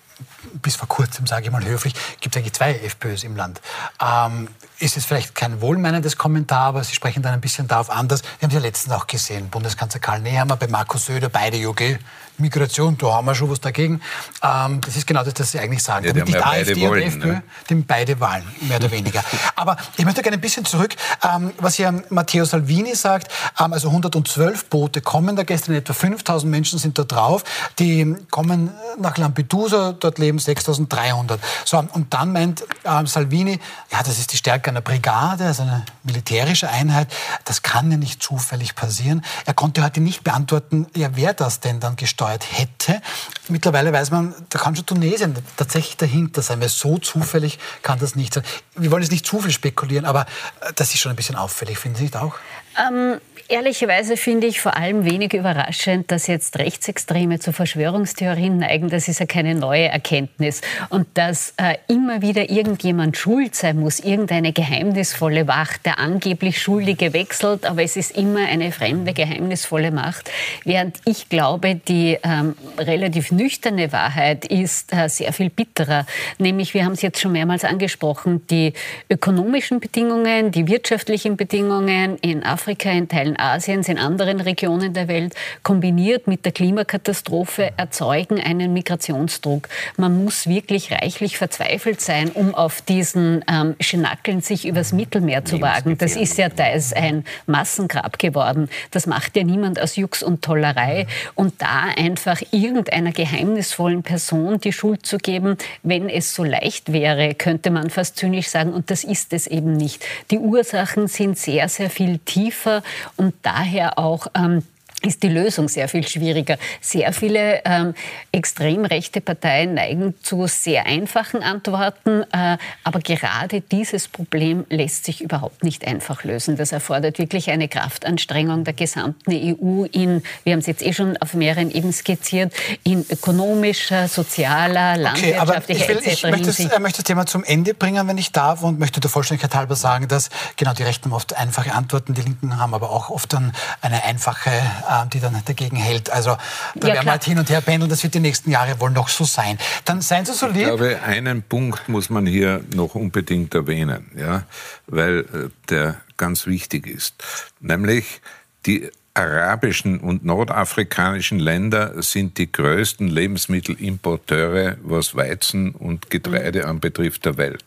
[0.63, 3.61] bis vor kurzem, sage ich mal höflich, gibt es eigentlich zwei FPÖs im Land.
[4.01, 8.09] Ähm, ist es vielleicht kein wohlmeinendes Kommentar, aber Sie sprechen dann ein bisschen darauf an,
[8.09, 11.57] dass, wir haben es ja letztens auch gesehen, Bundeskanzler Karl Nehammer bei Markus Söder, beide
[11.57, 11.99] JG,
[12.39, 14.01] Migration, da haben wir schon was dagegen.
[14.43, 16.05] Ähm, das ist genau das, was Sie eigentlich sagen.
[16.05, 17.43] Ja, Damit nicht ja AfD wollen, und FPÖ, ne?
[17.71, 19.25] dem beide Wahlen, mehr oder weniger.
[19.55, 23.33] Aber ich möchte gerne ein bisschen zurück, ähm, was hier Matteo Salvini sagt.
[23.59, 27.43] Ähm, also 112 Boote kommen da gestern, etwa 5000 Menschen sind da drauf.
[27.79, 31.41] Die kommen nach Lampedusa, dort leben 6300.
[31.65, 33.59] So, und dann meint ähm, Salvini,
[33.91, 37.09] ja, das ist die Stärke einer Brigade, also eine militärische Einheit.
[37.45, 39.23] Das kann ja nicht zufällig passieren.
[39.47, 43.01] Er konnte heute nicht beantworten, ja, wer das denn dann gesteuert gesteuert hätte.
[43.49, 48.17] Mittlerweile weiß man, da kann schon Tunesien tatsächlich dahinter sein, weil so zufällig kann das
[48.17, 48.45] nicht sein.
[48.75, 50.23] Wir wollen jetzt nicht zu viel spekulieren, aber
[50.61, 52.35] äh, das ist schon ein bisschen auffällig, finden Sie nicht auch?
[52.79, 58.91] Ähm, Ehrlicherweise finde ich vor allem wenig überraschend, dass jetzt Rechtsextreme zu Verschwörungstheorien neigen.
[58.91, 60.63] Das ist ja keine neue Erkenntnis.
[60.89, 67.13] Und dass äh, immer wieder irgendjemand schuld sein muss, irgendeine geheimnisvolle Macht, der angeblich Schuldige
[67.13, 70.29] wechselt, aber es ist immer eine fremde, geheimnisvolle Macht.
[70.65, 76.07] Während ich glaube, die ähm, relativ nüchterne Wahrheit ist äh, sehr viel bitterer.
[76.39, 78.73] Nämlich, wir haben es jetzt schon mehrmals angesprochen, die
[79.09, 85.35] ökonomischen Bedingungen, die wirtschaftlichen Bedingungen in Afrika, in Teilen Asiens, in anderen Regionen der Welt,
[85.63, 89.69] kombiniert mit der Klimakatastrophe erzeugen einen Migrationsdruck.
[89.97, 95.61] Man muss wirklich reichlich verzweifelt sein, um auf diesen ähm, Schenackeln sich übers Mittelmeer zu
[95.61, 95.97] wagen.
[95.99, 98.69] Das ist ja da ist ein Massengrab geworden.
[98.91, 101.07] Das macht ja niemand aus Jux und Tollerei.
[101.35, 107.35] Und da einfach irgendeiner geheimnisvollen Person die Schuld zu geben, wenn es so leicht wäre,
[107.35, 108.73] könnte man fast zynisch sagen.
[108.73, 110.05] Und das ist es eben nicht.
[110.31, 112.83] Die Ursachen sind sehr, sehr viel tiefer
[113.17, 114.63] und daher auch ähm,
[115.07, 116.59] ist die Lösung sehr viel schwieriger.
[116.81, 117.95] Sehr viele ähm,
[118.33, 125.23] extrem rechte Parteien neigen zu sehr einfachen Antworten, äh, aber gerade dieses Problem lässt sich
[125.23, 126.57] überhaupt nicht einfach lösen.
[126.57, 131.17] Das erfordert wirklich eine Kraftanstrengung der gesamten EU in, wir haben es jetzt eh schon
[131.19, 136.99] auf mehreren Ebenen skizziert, in ökonomischer, sozialer, landwirtschaftlicher okay, ich, will, ich möchte, das, möchte
[136.99, 140.31] das Thema zum Ende bringen, wenn ich darf, und möchte der Vollständigkeit halber sagen, dass
[140.57, 144.51] genau die Rechten oft einfache Antworten, die Linken haben aber auch oft dann eine einfache
[144.51, 146.11] äh, die dann dagegen hält.
[146.11, 146.37] Also
[146.75, 147.91] da ja, werden wir halt hin und her pendeln.
[147.91, 149.59] Das wird die nächsten Jahre wohl noch so sein.
[149.85, 150.57] Dann seien Sie so lieb.
[150.57, 154.45] Ich glaube, einen Punkt muss man hier noch unbedingt erwähnen, ja,
[154.87, 157.15] weil äh, der ganz wichtig ist.
[157.61, 158.21] Nämlich
[158.65, 166.71] die arabischen und nordafrikanischen Länder sind die größten Lebensmittelimporteure, was Weizen und Getreide mhm.
[166.71, 167.65] anbetrifft, der Welt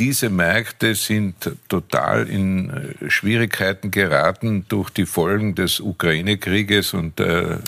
[0.00, 7.58] diese Märkte sind total in äh, Schwierigkeiten geraten durch die Folgen des Ukraine-Krieges und äh,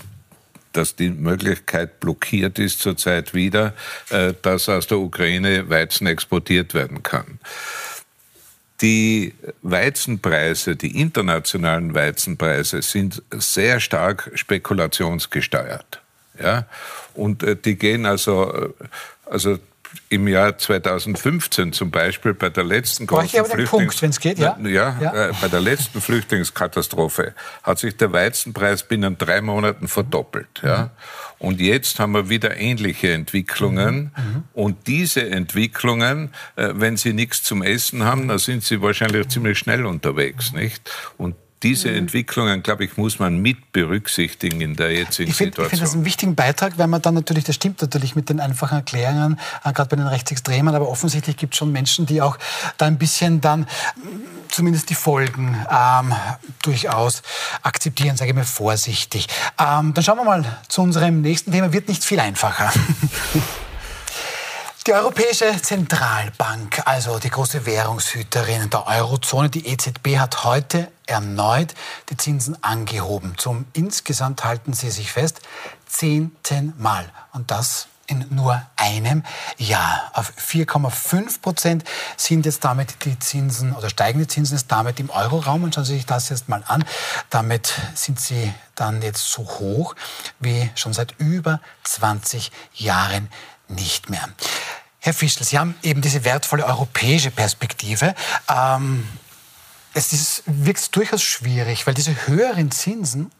[0.72, 3.74] dass die Möglichkeit blockiert ist zurzeit wieder,
[4.08, 7.38] äh, dass aus der Ukraine Weizen exportiert werden kann.
[8.80, 16.00] Die Weizenpreise, die internationalen Weizenpreise sind sehr stark spekulationsgesteuert.
[16.42, 16.66] Ja?
[17.14, 18.74] Und die gehen also,
[19.26, 19.58] also
[20.08, 24.58] im Jahr 2015 zum Beispiel bei der letzten großen Flüchtlings Punkt, geht, ja?
[24.62, 25.28] Ja, ja.
[25.28, 30.62] Äh, bei der letzten Flüchtlingskatastrophe hat sich der Weizenpreis binnen drei Monaten verdoppelt.
[30.62, 30.68] Mhm.
[30.68, 30.90] Ja?
[31.38, 34.12] Und jetzt haben wir wieder ähnliche Entwicklungen.
[34.16, 34.22] Mhm.
[34.22, 34.42] mhm.
[34.52, 39.58] Und diese Entwicklungen, äh, wenn Sie nichts zum Essen haben, dann sind Sie wahrscheinlich ziemlich
[39.58, 40.90] schnell unterwegs, nicht?
[41.16, 41.98] Und diese mhm.
[41.98, 45.64] Entwicklungen, glaube ich, muss man mit berücksichtigen in der jetzigen ich find, Situation.
[45.64, 48.40] Ich finde das einen wichtigen Beitrag, weil man dann natürlich, das stimmt natürlich mit den
[48.40, 52.38] einfachen Erklärungen, äh, gerade bei den Rechtsextremen, aber offensichtlich gibt es schon Menschen, die auch
[52.78, 53.66] da ein bisschen dann mm,
[54.48, 56.12] zumindest die Folgen ähm,
[56.62, 57.22] durchaus
[57.62, 59.28] akzeptieren, sage ich mal vorsichtig.
[59.58, 62.72] Ähm, dann schauen wir mal zu unserem nächsten Thema, wird nicht viel einfacher.
[64.84, 71.72] Die Europäische Zentralbank, also die große Währungshüterin der Eurozone, die EZB, hat heute erneut
[72.10, 73.38] die Zinsen angehoben.
[73.38, 75.40] Zum insgesamt halten sie sich fest,
[75.86, 77.08] zehnten Mal.
[77.32, 79.22] Und das in nur einem
[79.56, 80.10] Jahr.
[80.14, 81.84] Auf 4,5 Prozent
[82.16, 85.62] sind jetzt damit die Zinsen oder steigen die Zinsen jetzt damit im Euroraum.
[85.62, 86.84] Und schauen Sie sich das jetzt mal an.
[87.30, 89.94] Damit sind sie dann jetzt so hoch
[90.40, 93.28] wie schon seit über 20 Jahren
[93.74, 94.28] nicht mehr.
[94.98, 98.14] Herr Fischl, Sie haben eben diese wertvolle europäische Perspektive.
[98.48, 99.06] Ähm,
[99.94, 103.30] es ist, wirkt durchaus schwierig, weil diese höheren Zinsen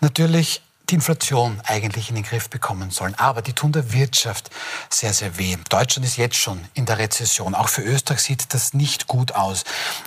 [0.00, 3.14] natürlich die Inflation eigentlich in den Griff bekommen sollen.
[3.16, 4.50] Aber die tun der Wirtschaft
[4.88, 5.56] sehr, sehr weh.
[5.68, 7.54] Deutschland ist jetzt schon in der Rezession.
[7.54, 9.64] Auch für Österreich sieht das nicht gut aus.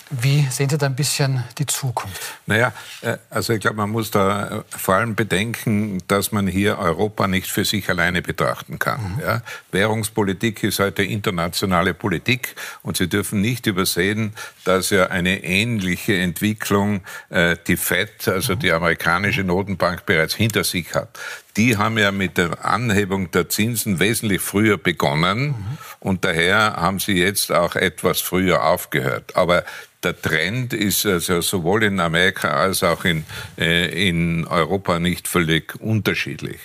[0.10, 2.22] Wie sehen Sie da ein bisschen die Zukunft?
[2.48, 6.80] Naja, äh, also ich glaube, man muss da äh, vor allem bedenken, dass man hier
[6.80, 9.16] Europa nicht für sich alleine betrachten kann.
[9.16, 9.22] Mhm.
[9.22, 9.42] Ja?
[9.72, 17.02] Währungspolitik ist heute internationale Politik und Sie dürfen nicht übersehen, dass ja eine ähnliche Entwicklung
[17.30, 21.20] äh, die FED, also die amerikanische Notenbank, bereits hinter sich hat.
[21.58, 25.78] Die haben ja mit der Anhebung der Zinsen wesentlich früher begonnen mhm.
[26.00, 29.36] und daher haben sie jetzt auch etwas früher aufgehört.
[29.36, 29.64] Aber
[30.04, 33.24] der Trend ist also sowohl in Amerika als auch in,
[33.58, 36.60] äh, in Europa nicht völlig unterschiedlich.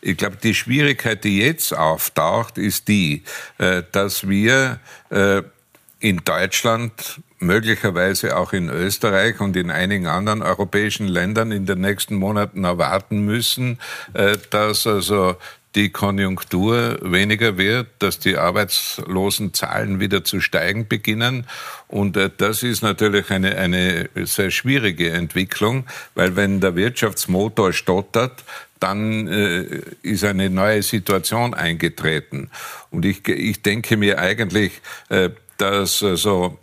[0.00, 3.24] Ich glaube, die Schwierigkeit, die jetzt auftaucht, ist die,
[3.58, 4.78] äh, dass wir
[5.10, 5.42] äh,
[5.98, 12.16] in Deutschland möglicherweise auch in Österreich und in einigen anderen europäischen Ländern in den nächsten
[12.16, 13.78] Monaten erwarten müssen,
[14.14, 15.36] äh, dass also
[15.76, 21.46] die Konjunktur weniger wird, dass die Arbeitslosenzahlen wieder zu steigen beginnen.
[21.86, 28.42] Und äh, das ist natürlich eine, eine sehr schwierige Entwicklung, weil wenn der Wirtschaftsmotor stottert,
[28.80, 32.50] dann äh, ist eine neue Situation eingetreten.
[32.90, 36.58] Und ich, ich denke mir eigentlich, äh, dass also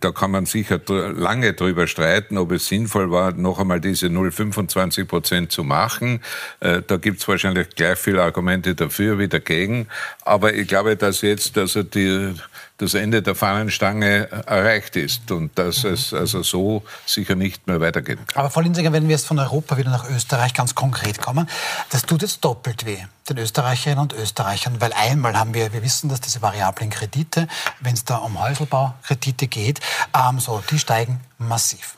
[0.00, 5.04] da kann man sicher lange drüber streiten, ob es sinnvoll war, noch einmal diese 0,25
[5.06, 6.20] Prozent zu machen.
[6.60, 9.88] Äh, da gibt es wahrscheinlich gleich viele Argumente dafür wie dagegen.
[10.22, 12.34] Aber ich glaube, dass jetzt also die,
[12.78, 18.20] das Ende der Fahnenstange erreicht ist und dass es also so sicher nicht mehr weitergehen
[18.26, 18.40] kann.
[18.40, 21.48] Aber Frau Linsinger, wenn wir jetzt von Europa wieder nach Österreich ganz konkret kommen,
[21.90, 26.08] das tut jetzt doppelt weh, den Österreicherinnen und Österreichern, weil einmal haben wir, wir wissen,
[26.08, 27.48] dass diese variablen Kredite,
[27.80, 29.80] wenn es da um Häuselbaukredite geht,
[30.14, 31.96] ähm, so, die steigen massiv.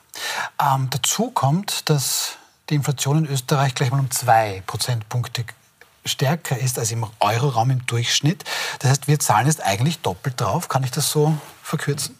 [0.60, 2.38] Ähm, dazu kommt, dass
[2.70, 5.44] die Inflation in Österreich gleich mal um zwei Prozentpunkte
[6.04, 8.44] stärker ist als im Euroraum im Durchschnitt.
[8.78, 10.68] Das heißt, wir zahlen jetzt eigentlich doppelt drauf.
[10.68, 12.19] Kann ich das so verkürzen?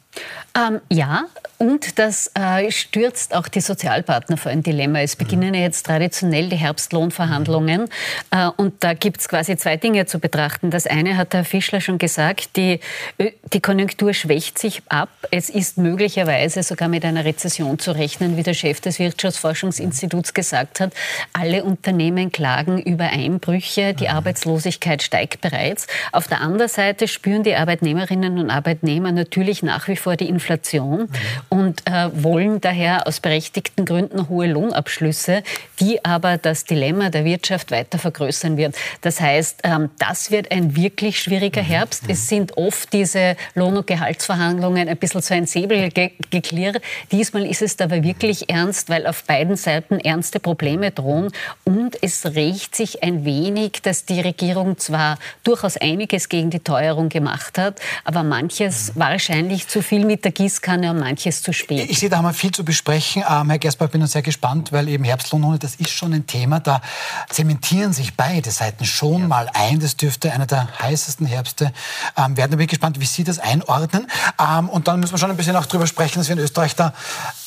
[0.57, 1.27] Ähm, ja,
[1.59, 5.01] und das äh, stürzt auch die Sozialpartner vor ein Dilemma.
[5.01, 7.88] Es beginnen ja jetzt traditionell die Herbstlohnverhandlungen.
[8.31, 10.70] Äh, und da gibt es quasi zwei Dinge zu betrachten.
[10.70, 12.81] Das eine hat Herr Fischler schon gesagt, die,
[13.53, 15.11] die Konjunktur schwächt sich ab.
[15.31, 20.81] Es ist möglicherweise sogar mit einer Rezession zu rechnen, wie der Chef des Wirtschaftsforschungsinstituts gesagt
[20.81, 20.92] hat.
[21.33, 25.87] Alle Unternehmen klagen über Einbrüche, die Arbeitslosigkeit steigt bereits.
[26.11, 31.09] Auf der anderen Seite spüren die Arbeitnehmerinnen und Arbeitnehmer natürlich nach wie vor die Inflation
[31.49, 35.43] und äh, wollen daher aus berechtigten Gründen hohe Lohnabschlüsse,
[35.79, 38.75] die aber das Dilemma der Wirtschaft weiter vergrößern wird.
[39.03, 42.05] Das heißt, ähm, das wird ein wirklich schwieriger Herbst.
[42.09, 46.81] Es sind oft diese Lohn- und Gehaltsverhandlungen ein bisschen so ein Säbelgeklirr.
[47.13, 51.31] Diesmal ist es aber wirklich ernst, weil auf beiden Seiten ernste Probleme drohen.
[51.65, 57.09] Und es rächt sich ein wenig, dass die Regierung zwar durchaus einiges gegen die Teuerung
[57.09, 61.90] gemacht hat, aber manches wahrscheinlich zu viel mit der Gießkanne und manches zu spät.
[61.90, 63.24] Ich sehe, da haben wir viel zu besprechen.
[63.29, 66.61] Ähm, Herr Gersbach, ich bin sehr gespannt, weil eben Herbstlohnhunde, das ist schon ein Thema.
[66.61, 66.81] Da
[67.29, 69.29] zementieren sich beide Seiten schon ja.
[69.29, 69.81] mal ein.
[69.81, 71.72] Das dürfte einer der heißesten Herbste
[72.16, 72.53] ähm, werden.
[72.53, 74.07] Da bin ich gespannt, wie Sie das einordnen.
[74.40, 76.76] Ähm, und dann müssen wir schon ein bisschen auch darüber sprechen, dass wir in Österreich
[76.76, 76.94] da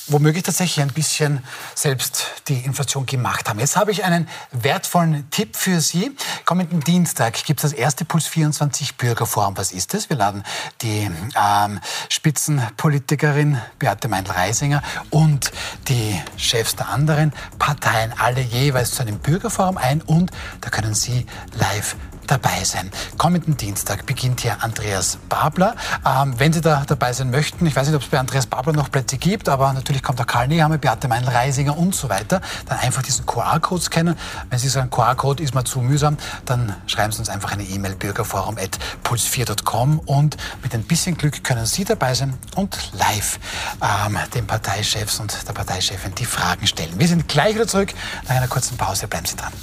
[0.07, 1.43] womöglich tatsächlich ein bisschen
[1.75, 3.59] selbst die Inflation gemacht haben.
[3.59, 6.15] Jetzt habe ich einen wertvollen Tipp für Sie.
[6.45, 9.57] Kommenden Dienstag gibt es das erste Puls 24 Bürgerforum.
[9.57, 10.09] Was ist das?
[10.09, 10.43] Wir laden
[10.81, 15.51] die ähm, Spitzenpolitikerin Beate Meindl-Reisinger und
[15.87, 21.25] die Chefs der anderen Parteien alle jeweils zu einem Bürgerforum ein und da können Sie
[21.53, 21.95] live
[22.27, 22.91] dabei sein.
[23.17, 25.75] Kommenden Dienstag beginnt hier Andreas Babler.
[26.05, 28.73] Ähm, wenn Sie da dabei sein möchten, ich weiß nicht, ob es bei Andreas Babler
[28.73, 32.41] noch Plätze gibt, aber natürlich kommt auch Karl Nehammer, Beate Meinl-Reisinger und so weiter.
[32.67, 34.15] Dann einfach diesen QR-Code scannen.
[34.49, 37.95] Wenn Sie sagen, QR-Code ist mal zu mühsam, dann schreiben Sie uns einfach eine E-Mail
[37.95, 43.39] bürgerforum.puls4.com und mit ein bisschen Glück können Sie dabei sein und live
[43.81, 46.97] ähm, den Parteichefs und der Parteichefin die Fragen stellen.
[46.97, 47.93] Wir sind gleich wieder zurück.
[48.27, 49.53] Nach einer kurzen Pause bleiben Sie dran.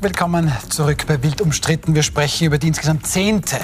[0.00, 1.92] Willkommen zurück bei Wild umstritten.
[1.92, 3.58] Wir sprechen über die insgesamt zehnte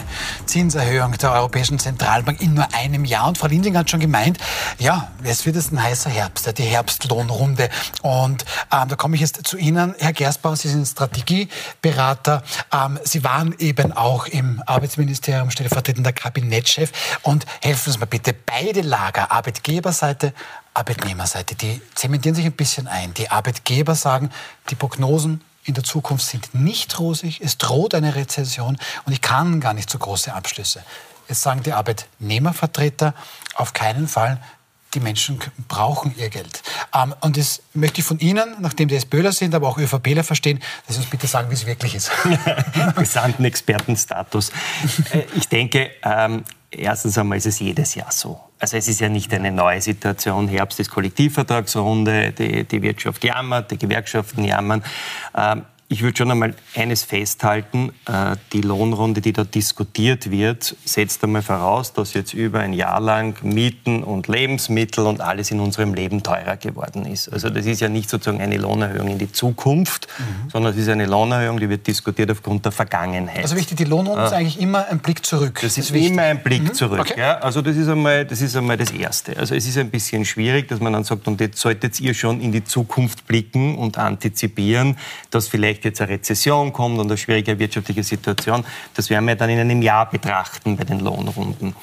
[0.46, 3.28] Zinserhöhung der Europäischen Zentralbank in nur einem Jahr.
[3.28, 4.38] Und Frau Linding hat schon gemeint,
[4.80, 7.70] ja, es wird jetzt ein heißer Herbst, die Herbstlohnrunde.
[8.02, 12.42] Und ähm, da komme ich jetzt zu Ihnen, Herr Gersbauer, Sie sind Strategieberater.
[12.72, 16.90] Ähm, Sie waren eben auch im Arbeitsministerium stellvertretender Kabinettschef.
[17.22, 20.34] Und helfen Sie mir bitte, beide Lager, Arbeitgeberseite,
[20.74, 23.14] Arbeitnehmerseite, die zementieren sich ein bisschen ein.
[23.14, 24.30] Die Arbeitgeber sagen,
[24.70, 29.60] die Prognosen in der Zukunft sind nicht rosig, es droht eine Rezession und ich kann
[29.60, 30.84] gar nicht so große Abschlüsse.
[31.28, 33.14] Jetzt sagen die Arbeitnehmervertreter
[33.54, 34.40] auf keinen Fall,
[34.94, 36.62] die Menschen brauchen ihr Geld.
[36.94, 40.60] Ähm, und das möchte ich von Ihnen, nachdem Sie SPÖler sind, aber auch ÖVPler verstehen,
[40.86, 42.10] dass Sie uns bitte sagen, wie es wirklich ist.
[42.96, 44.50] Gesandten Expertenstatus.
[45.10, 46.44] Äh, ich denke, ähm,
[46.78, 48.40] erstens einmal ist es jedes Jahr so.
[48.58, 50.48] Also es ist ja nicht eine neue Situation.
[50.48, 54.82] Herbst ist Kollektivvertragsrunde, die, die Wirtschaft jammert, die Gewerkschaften jammern.
[55.36, 61.22] Ähm, ich würde schon einmal eines festhalten, äh, die Lohnrunde, die dort diskutiert wird, setzt
[61.22, 65.92] einmal voraus, dass jetzt über ein Jahr lang Mieten und Lebensmittel und alles in unserem
[65.92, 67.28] Leben teurer geworden ist.
[67.30, 70.50] Also das ist ja nicht sozusagen eine Lohnerhöhung in die Zukunft, mhm.
[70.50, 73.42] sondern es ist eine Lohnerhöhung, die wird diskutiert aufgrund der Vergangenheit.
[73.42, 74.26] Also wichtig, die Lohnrunde ja.
[74.26, 75.60] ist eigentlich immer ein Blick zurück.
[75.60, 76.74] Das, das ist, ist immer ein Blick mhm.
[76.74, 77.00] zurück.
[77.00, 77.20] Okay.
[77.20, 77.38] Ja?
[77.38, 79.36] Also das ist, einmal, das ist einmal das Erste.
[79.36, 82.40] Also es ist ein bisschen schwierig, dass man dann sagt, und jetzt solltet ihr schon
[82.40, 84.96] in die Zukunft blicken und antizipieren,
[85.30, 89.36] dass vielleicht vielleicht jetzt eine Rezession kommt und eine schwierige wirtschaftliche Situation, das werden wir
[89.36, 91.74] dann in einem Jahr betrachten bei den Lohnrunden.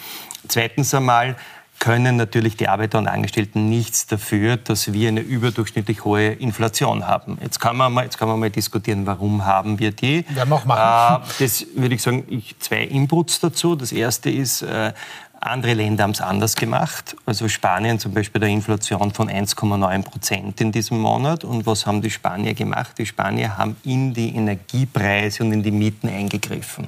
[0.47, 1.35] Zweitens einmal
[1.79, 7.39] können natürlich die Arbeiter und Angestellten nichts dafür, dass wir eine überdurchschnittlich hohe Inflation haben.
[7.41, 10.23] Jetzt kann man mal, jetzt kann man mal diskutieren, warum haben wir die.
[10.29, 11.23] Werden wir auch machen.
[11.23, 13.75] Äh, das würde ich sagen, ich, zwei Inputs dazu.
[13.75, 14.93] Das erste ist, äh,
[15.41, 17.15] andere Länder haben es anders gemacht.
[17.25, 21.43] Also Spanien zum Beispiel der Inflation von 1,9 Prozent in diesem Monat.
[21.43, 22.97] Und was haben die Spanier gemacht?
[22.97, 26.87] Die Spanier haben in die Energiepreise und in die Mieten eingegriffen.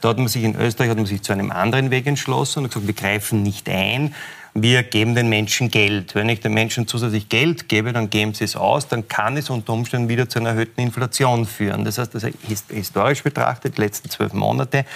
[0.00, 2.68] Da hat man sich in Österreich hat man sich zu einem anderen Weg entschlossen und
[2.68, 4.14] gesagt, wir greifen nicht ein,
[4.52, 6.14] wir geben den Menschen Geld.
[6.14, 9.50] Wenn ich den Menschen zusätzlich Geld gebe, dann geben sie es aus, dann kann es
[9.50, 11.84] unter Umständen wieder zu einer erhöhten Inflation führen.
[11.84, 12.26] Das heißt, das
[12.70, 14.86] historisch betrachtet, die letzten zwölf Monate,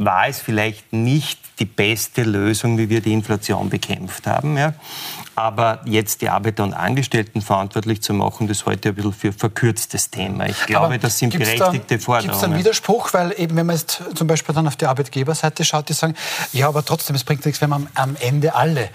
[0.00, 4.56] war es vielleicht nicht die beste Lösung, wie wir die Inflation bekämpft haben.
[4.56, 4.72] Ja.
[5.34, 9.32] Aber jetzt die Arbeiter und Angestellten verantwortlich zu machen, das ist heute ein bisschen für
[9.32, 10.46] verkürztes Thema.
[10.46, 12.30] Ich glaube, aber das sind berechtigte da, Forderungen.
[12.30, 13.12] Gibt es einen Widerspruch?
[13.12, 16.14] Weil eben, wenn man jetzt zum Beispiel dann auf die Arbeitgeberseite schaut, die sagen,
[16.54, 18.88] ja, aber trotzdem, es bringt nichts, wenn man am Ende alle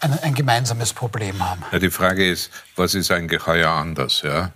[0.00, 1.62] ein, ein gemeinsames Problem haben.
[1.72, 4.20] Ja, die Frage ist, was ist eigentlich heuer anders?
[4.22, 4.52] Ja?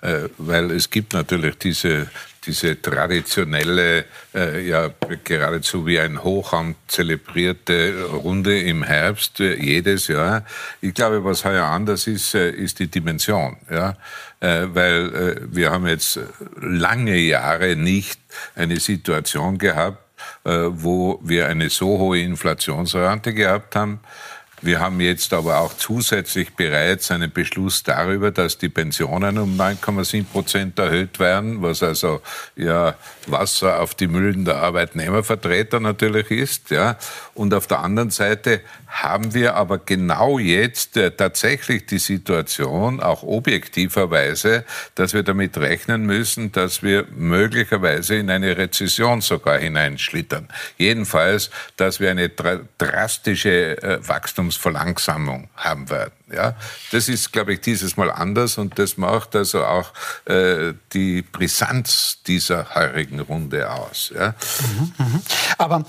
[0.00, 2.08] Äh, weil es gibt natürlich diese,
[2.48, 4.90] diese traditionelle, äh, ja
[5.22, 10.44] geradezu wie ein Hochamt zelebrierte Runde im Herbst äh, jedes Jahr.
[10.80, 13.56] Ich glaube, was heuer anders ist, äh, ist die Dimension.
[13.70, 13.96] Ja?
[14.40, 16.18] Äh, weil äh, wir haben jetzt
[16.60, 18.18] lange Jahre nicht
[18.54, 20.04] eine Situation gehabt,
[20.42, 24.00] wo wir eine so hohe Inflationsrate gehabt haben,
[24.62, 30.24] wir haben jetzt aber auch zusätzlich bereits einen Beschluss darüber, dass die Pensionen um 9,7
[30.24, 32.20] Prozent erhöht werden, was also
[32.56, 32.94] ja
[33.30, 36.70] Wasser auf die Mühlen der Arbeitnehmervertreter natürlich ist.
[36.70, 36.96] Ja.
[37.34, 43.22] Und auf der anderen Seite haben wir aber genau jetzt äh, tatsächlich die Situation, auch
[43.22, 44.64] objektiverweise,
[44.94, 50.48] dass wir damit rechnen müssen, dass wir möglicherweise in eine Rezession sogar hineinschlittern.
[50.76, 56.17] Jedenfalls, dass wir eine drastische äh, Wachstumsverlangsamung haben werden.
[56.32, 56.54] Ja,
[56.92, 59.92] das ist, glaube ich, dieses Mal anders und das macht also auch
[60.26, 64.12] äh, die Brisanz dieser heurigen Runde aus.
[64.14, 64.34] Ja.
[64.60, 65.20] Mhm, mh.
[65.56, 65.84] Aber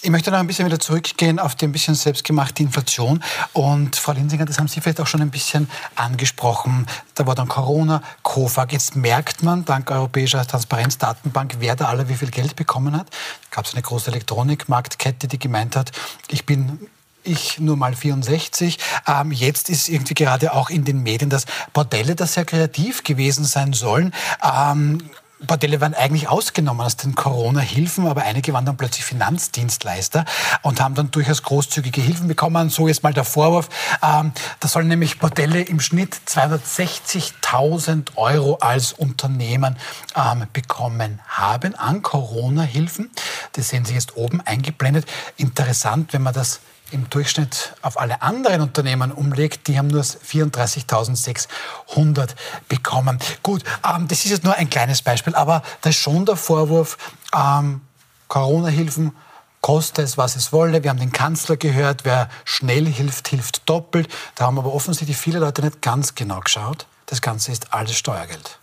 [0.00, 3.22] ich möchte noch ein bisschen wieder zurückgehen auf die ein bisschen selbstgemachte Inflation.
[3.52, 6.86] Und Frau Linsinger, das haben Sie vielleicht auch schon ein bisschen angesprochen.
[7.14, 8.72] Da war dann Corona, COFAG.
[8.72, 13.08] Jetzt merkt man dank Europäischer Transparenzdatenbank, wer da alle wie viel Geld bekommen hat.
[13.50, 15.90] Da gab es eine große Elektronikmarktkette, die gemeint hat,
[16.28, 16.88] ich bin
[17.24, 18.78] ich nur mal 64.
[19.06, 23.44] Ähm, jetzt ist irgendwie gerade auch in den Medien, dass Bordelle da sehr kreativ gewesen
[23.44, 24.12] sein sollen.
[24.42, 25.02] Ähm,
[25.40, 30.24] Bordelle waren eigentlich ausgenommen aus den Corona-Hilfen, aber einige waren dann plötzlich Finanzdienstleister
[30.62, 32.70] und haben dann durchaus großzügige Hilfen bekommen.
[32.70, 33.68] So jetzt mal der Vorwurf.
[34.02, 39.76] Ähm, da sollen nämlich Bordelle im Schnitt 260.000 Euro als Unternehmen
[40.16, 43.10] ähm, bekommen haben an Corona-Hilfen.
[43.52, 45.06] Das sehen Sie jetzt oben eingeblendet.
[45.36, 46.60] Interessant, wenn man das
[46.90, 52.30] im Durchschnitt auf alle anderen Unternehmen umlegt, die haben nur 34.600
[52.68, 53.18] bekommen.
[53.42, 56.96] Gut, ähm, das ist jetzt nur ein kleines Beispiel, aber da ist schon der Vorwurf,
[57.34, 57.82] ähm,
[58.28, 59.12] Corona-Hilfen
[59.60, 60.82] koste es, was es wolle.
[60.82, 64.08] Wir haben den Kanzler gehört, wer schnell hilft, hilft doppelt.
[64.34, 66.86] Da haben aber offensichtlich viele Leute nicht ganz genau geschaut.
[67.06, 68.58] Das Ganze ist alles Steuergeld.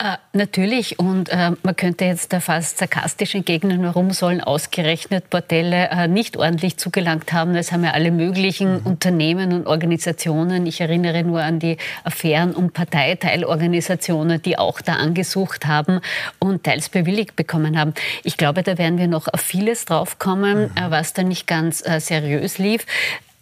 [0.00, 5.88] Äh, natürlich und äh, man könnte jetzt da fast sarkastisch entgegnen, warum sollen ausgerechnet Bordelle
[5.88, 7.56] äh, nicht ordentlich zugelangt haben.
[7.56, 8.86] Es haben ja alle möglichen mhm.
[8.86, 15.66] Unternehmen und Organisationen, ich erinnere nur an die Affären um Parteiteilorganisationen, die auch da angesucht
[15.66, 16.00] haben
[16.38, 17.92] und teils bewilligt bekommen haben.
[18.22, 20.76] Ich glaube, da werden wir noch auf vieles draufkommen, mhm.
[20.76, 22.86] Äh, was da nicht ganz äh, seriös lief.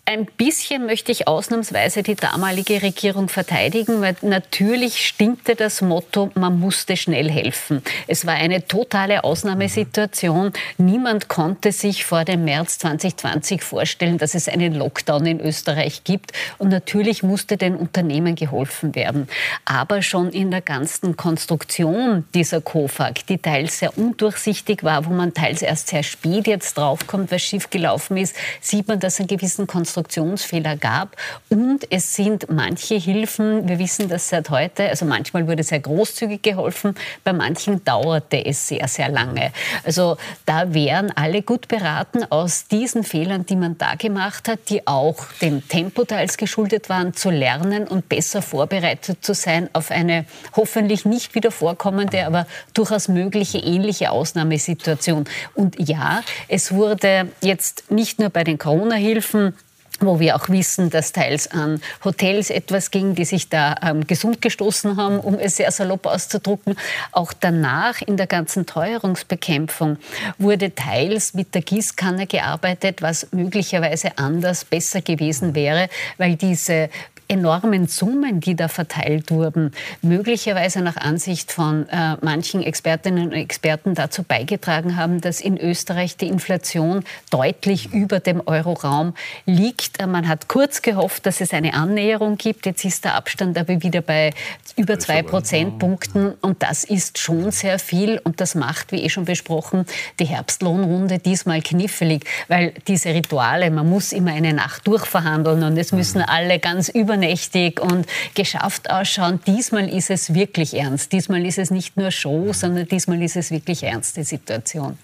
[0.09, 6.61] Ein bisschen möchte ich ausnahmsweise die damalige Regierung verteidigen, weil natürlich stimmte das Motto, man
[6.61, 7.83] musste schnell helfen.
[8.07, 10.53] Es war eine totale Ausnahmesituation.
[10.79, 16.31] Niemand konnte sich vor dem März 2020 vorstellen, dass es einen Lockdown in Österreich gibt.
[16.59, 19.27] Und natürlich musste den Unternehmen geholfen werden.
[19.65, 25.35] Aber schon in der ganzen Konstruktion dieser COFAG, die teils sehr undurchsichtig war, wo man
[25.35, 29.96] teils erst sehr spät jetzt draufkommt, was schiefgelaufen ist, sieht man, dass einen gewissen Konstruktion
[29.97, 31.17] Konstruktionsfehler gab.
[31.49, 36.43] Und es sind manche Hilfen, wir wissen das seit heute, also manchmal wurde sehr großzügig
[36.43, 36.95] geholfen,
[37.25, 39.53] bei manchen dauerte es sehr, sehr lange.
[39.85, 44.87] Also da wären alle gut beraten, aus diesen Fehlern, die man da gemacht hat, die
[44.87, 50.27] auch dem Tempo teils geschuldet waren, zu lernen und besser vorbereitet zu sein auf eine
[50.55, 55.25] hoffentlich nicht wieder vorkommende, aber durchaus mögliche ähnliche Ausnahmesituation.
[55.55, 59.55] Und ja, es wurde jetzt nicht nur bei den Corona-Hilfen
[60.01, 64.43] wo wir auch wissen, dass teils an Hotels etwas ging, die sich da ähm, gesund
[64.43, 66.77] gestoßen haben, um es sehr salopp auszudrucken.
[67.13, 69.99] Auch danach in der ganzen Teuerungsbekämpfung
[70.39, 75.89] wurde teils mit der Gießkanne gearbeitet, was möglicherweise anders besser gewesen wäre,
[76.19, 76.91] weil diese
[77.29, 79.73] enormen Summen, die da verteilt wurden,
[80.03, 86.17] möglicherweise nach Ansicht von äh, manchen Expertinnen und Experten dazu beigetragen haben, dass in Österreich
[86.17, 89.15] die Inflation deutlich über dem Euroraum
[89.45, 90.01] liegt.
[90.01, 92.67] Äh, man hat kurz gehofft, dass es eine Annäherung gibt.
[92.67, 94.33] Jetzt ist der Abstand aber wieder bei
[94.77, 99.25] über zwei Prozentpunkten und das ist schon sehr viel und das macht, wie eh schon
[99.25, 99.87] besprochen,
[100.21, 105.93] die Herbstlohnrunde diesmal knifflig, weil diese Rituale, man muss immer eine Nacht durchverhandeln und es
[105.93, 106.29] müssen mhm.
[106.29, 109.41] alle ganz über übernächtig und geschafft ausschauen.
[109.47, 111.13] Diesmal ist es wirklich ernst.
[111.13, 114.99] Diesmal ist es nicht nur Show, sondern diesmal ist es wirklich ernste Situation.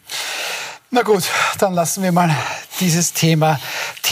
[0.95, 1.24] Na gut,
[1.59, 2.36] dann lassen wir mal
[2.78, 3.59] dieses Thema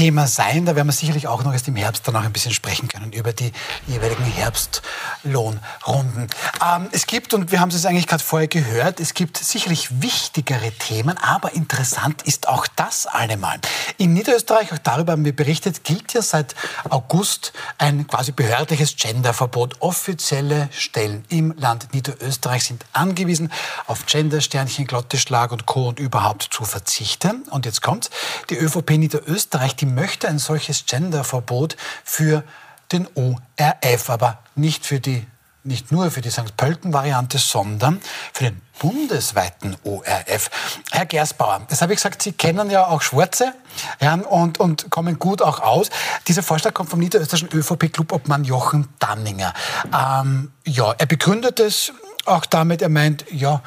[0.00, 0.64] Thema sein.
[0.64, 3.12] Da werden wir sicherlich auch noch erst im Herbst dann auch ein bisschen sprechen können
[3.12, 3.52] über die
[3.86, 6.26] jeweiligen Herbstlohnrunden.
[6.64, 10.72] Ähm, es gibt, und wir haben es eigentlich gerade vorher gehört, es gibt sicherlich wichtigere
[10.72, 13.60] Themen, aber interessant ist auch das allemal.
[13.98, 16.54] In Niederösterreich, auch darüber haben wir berichtet, gilt ja seit
[16.88, 19.76] August ein quasi behördliches Genderverbot.
[19.80, 23.52] Offizielle Stellen im Land Niederösterreich sind angewiesen
[23.86, 25.88] auf Gendersternchen, Glotteschlag und Co.
[25.88, 27.42] und überhaupt zu verzichten.
[27.50, 28.10] Und jetzt kommt
[28.48, 32.44] die ÖVP Niederösterreich, die möchte ein solches Genderverbot für
[32.92, 35.26] den ORF, aber nicht für die
[35.62, 36.56] nicht nur für die St.
[36.56, 38.00] Pölten-Variante, sondern
[38.32, 40.50] für den bundesweiten ORF.
[40.90, 43.52] Herr Gersbauer, das habe ich gesagt, Sie kennen ja auch Schwarze
[44.00, 45.90] ja, und, und kommen gut auch aus.
[46.28, 49.52] Dieser Vorschlag kommt vom niederösterreichischen ÖVP-Clubobmann Jochen Danninger.
[49.92, 51.92] Ähm, ja, er begründet es
[52.30, 53.62] auch damit, er meint, ja,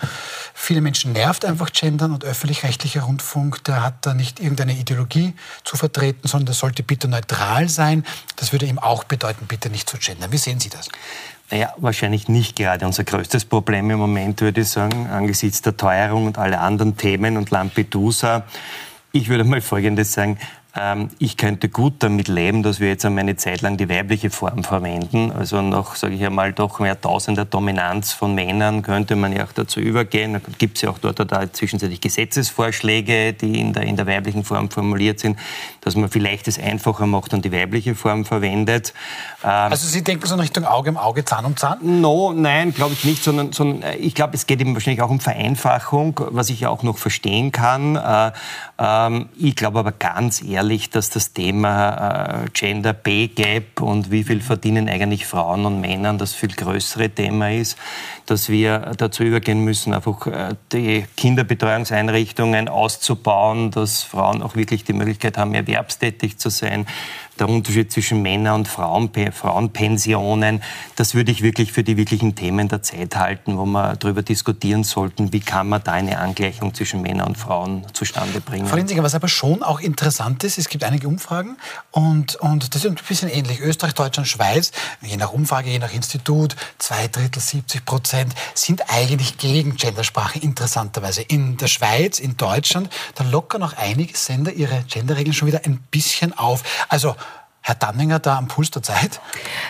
[0.54, 5.34] viele Menschen nervt einfach Gendern und öffentlich-rechtlicher Rundfunk, der hat da nicht irgendeine Ideologie
[5.64, 8.06] zu vertreten, sondern der sollte bitte neutral sein.
[8.36, 10.32] Das würde ihm auch bedeuten, bitte nicht zu gendern.
[10.32, 10.90] Wie sehen Sie das?
[11.52, 16.26] Naja, wahrscheinlich nicht gerade unser größtes Problem im Moment, würde ich sagen, angesichts der Teuerung
[16.26, 18.46] und aller anderen Themen und Lampedusa.
[19.12, 20.40] Ich würde mal Folgendes sagen.
[20.76, 24.32] Ähm, ich könnte gut damit leben, dass wir jetzt einmal eine Zeit lang die weibliche
[24.32, 25.32] Form verwenden.
[25.32, 29.52] Also nach, sage ich einmal, doch mehr tausender Dominanz von Männern könnte man ja auch
[29.52, 30.34] dazu übergehen.
[30.34, 34.44] Da gibt es ja auch dort da zwischenzeitlich Gesetzesvorschläge, die in der, in der weiblichen
[34.44, 35.38] Form formuliert sind,
[35.82, 38.96] dass man vielleicht es einfacher macht und die weibliche Form verwendet.
[39.44, 42.02] Ähm, also Sie denken so in Richtung Auge um Auge, Zahn um Zahn?
[42.02, 45.12] No, nein, glaube ich nicht, sondern, sondern äh, ich glaube, es geht eben wahrscheinlich auch
[45.12, 47.96] um Vereinfachung, was ich ja auch noch verstehen kann.
[47.96, 48.32] Äh,
[48.80, 54.12] ähm, ich glaube aber ganz ehrlich, ehrlich, dass das Thema äh, Gender Pay Gap und
[54.12, 57.78] wie viel verdienen eigentlich Frauen und Männer das viel größere Thema ist,
[58.28, 64.94] dass wir dazu übergehen müssen, einfach äh, die Kinderbetreuungseinrichtungen auszubauen, dass Frauen auch wirklich die
[64.94, 66.86] Möglichkeit haben, erwerbstätig zu sein,
[67.40, 70.62] der Unterschied zwischen Männer- und Frauen, Frauenpensionen,
[70.96, 74.84] das würde ich wirklich für die wirklichen Themen der Zeit halten, wo wir darüber diskutieren
[74.84, 78.68] sollten, wie kann man da eine Angleichung zwischen Männern und Frauen zustande bringen.
[78.68, 81.58] Frau Linsinger, was aber schon auch interessant ist, es gibt einige Umfragen
[81.92, 83.60] und, und das ist ein bisschen ähnlich.
[83.60, 84.72] Österreich, Deutschland, Schweiz,
[85.02, 91.22] je nach Umfrage, je nach Institut, zwei Drittel, 70 Prozent sind eigentlich gegen Gendersprache, interessanterweise.
[91.22, 95.80] In der Schweiz, in Deutschland, da lockern auch einige Sender ihre Genderregeln schon wieder ein
[95.92, 96.64] bisschen auf.
[96.90, 97.16] Also
[97.66, 99.22] Herr Danninger da am Puls der Zeit?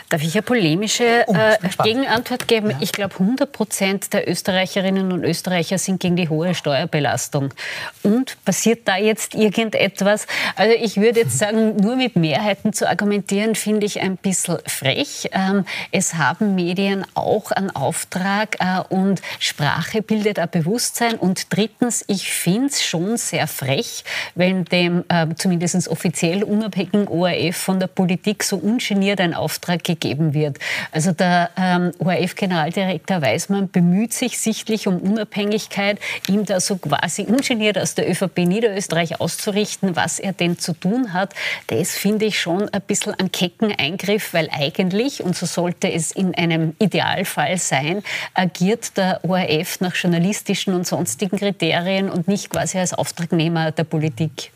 [0.10, 2.72] Darf ich eine polemische oh, äh, Gegenantwort geben?
[2.72, 2.78] Ja.
[2.80, 7.54] Ich glaube, 100 Prozent der Österreicherinnen und Österreicher sind gegen die hohe Steuerbelastung.
[8.02, 10.26] Und passiert da jetzt irgendetwas?
[10.56, 15.30] Also ich würde jetzt sagen, nur mit Mehrheiten zu argumentieren, finde ich ein bisschen frech.
[15.32, 21.14] Ähm, es haben Medien auch einen Auftrag äh, und Sprache bildet ein Bewusstsein.
[21.14, 27.56] Und drittens, ich finde es schon sehr frech, wenn dem äh, zumindest offiziell unabhängigen ORF
[27.56, 30.58] von der Politik so ungeniert ein Auftrag gegeben wird.
[30.92, 37.78] Also der ähm, ORF-Generaldirektor Weismann bemüht sich sichtlich um Unabhängigkeit, ihm da so quasi ungeniert
[37.78, 41.34] aus der ÖVP Niederösterreich auszurichten, was er denn zu tun hat.
[41.68, 46.14] Das finde ich schon ein bisschen ein kecken Eingriff, weil eigentlich, und so sollte es
[46.14, 48.02] in einem Idealfall sein,
[48.34, 54.54] agiert der ORF nach journalistischen und sonstigen Kriterien und nicht quasi als Auftragnehmer der Politik.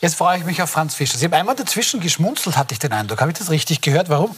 [0.00, 1.18] Jetzt freue ich mich auf Franz Fischer.
[1.18, 3.20] Sie haben einmal dazwischen geschmunzelt, hatte ich den Eindruck.
[3.20, 4.08] Habe ich das richtig gehört?
[4.08, 4.36] Warum?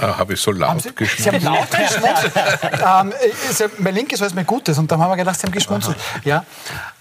[0.00, 1.40] Ah, habe ich so laut Sie, geschmunzelt?
[1.40, 2.32] Sie haben laut geschmunzelt.
[2.74, 5.52] ähm, äh, mein linkes war es mir Gutes und dann haben wir gedacht, Sie haben
[5.52, 5.96] geschmunzelt.
[6.24, 6.44] Ja.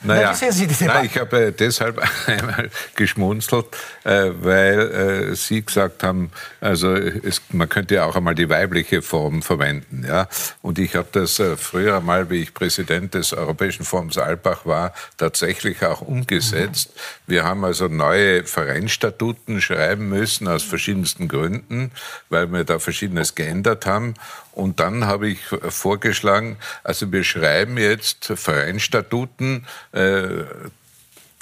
[0.01, 3.65] Naja, Na, Sie nein, ich habe deshalb einmal geschmunzelt,
[4.03, 6.31] äh, weil äh, Sie gesagt haben,
[6.61, 10.05] also es, man könnte ja auch einmal die weibliche Form verwenden.
[10.07, 10.27] Ja?
[10.61, 14.93] Und ich habe das äh, früher einmal, wie ich Präsident des Europäischen Forums Alpbach war,
[15.17, 16.91] tatsächlich auch umgesetzt.
[16.93, 16.99] Mhm.
[17.27, 21.91] Wir haben also neue Vereinsstatuten schreiben müssen aus verschiedensten Gründen,
[22.29, 24.13] weil wir da Verschiedenes geändert haben.
[24.53, 30.45] Und dann habe ich vorgeschlagen, also wir schreiben jetzt Vereinsstatuten äh,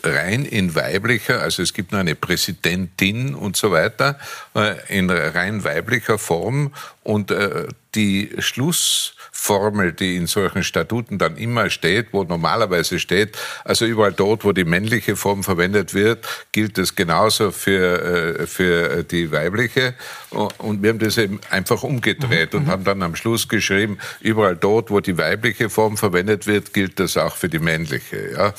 [0.03, 4.19] rein in weiblicher, also es gibt nur eine Präsidentin und so weiter,
[4.55, 6.73] äh, in rein weiblicher Form
[7.03, 9.15] und äh, die Schluss
[9.45, 14.53] Formel, die in solchen Statuten dann immer steht, wo normalerweise steht, also überall dort, wo
[14.53, 19.93] die männliche Form verwendet wird, gilt es genauso für, äh, für die weibliche.
[20.31, 22.59] Und wir haben das eben einfach umgedreht mhm.
[22.59, 26.99] und haben dann am Schluss geschrieben, überall dort, wo die weibliche Form verwendet wird, gilt
[26.99, 28.31] das auch für die männliche.
[28.31, 28.53] Ja?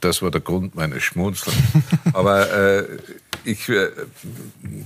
[0.00, 1.56] Das war der Grund meines Schmunzelns.
[2.12, 2.84] Aber äh,
[3.44, 3.88] ich äh,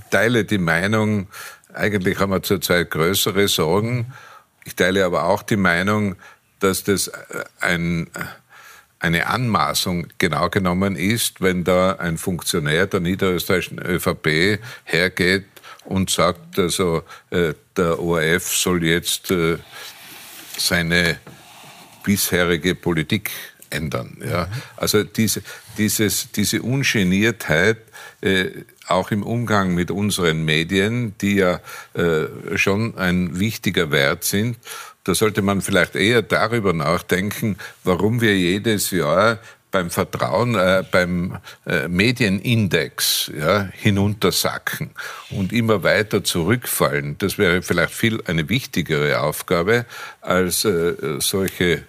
[0.09, 1.27] teile die Meinung,
[1.73, 4.13] eigentlich haben wir zurzeit größere Sorgen.
[4.65, 6.15] Ich teile aber auch die Meinung,
[6.59, 7.13] dass das äh,
[7.59, 8.07] ein,
[8.99, 15.45] eine Anmaßung genau genommen ist, wenn da ein Funktionär der niederösterreichischen ÖVP hergeht
[15.85, 19.57] und sagt, also äh, der ORF soll jetzt äh,
[20.57, 21.17] seine
[22.03, 23.31] bisherige Politik
[23.69, 24.17] ändern.
[24.23, 24.47] Ja.
[24.75, 25.41] Also diese,
[25.77, 27.77] dieses, diese Ungeniertheit,
[28.21, 28.49] äh,
[28.91, 31.59] auch im Umgang mit unseren Medien, die ja
[31.93, 34.57] äh, schon ein wichtiger Wert sind,
[35.03, 39.39] da sollte man vielleicht eher darüber nachdenken, warum wir jedes Jahr
[39.71, 44.91] beim Vertrauen, äh, beim äh, Medienindex ja, hinuntersacken
[45.31, 47.17] und immer weiter zurückfallen.
[47.17, 49.85] Das wäre vielleicht viel eine wichtigere Aufgabe,
[50.19, 51.83] als äh, solche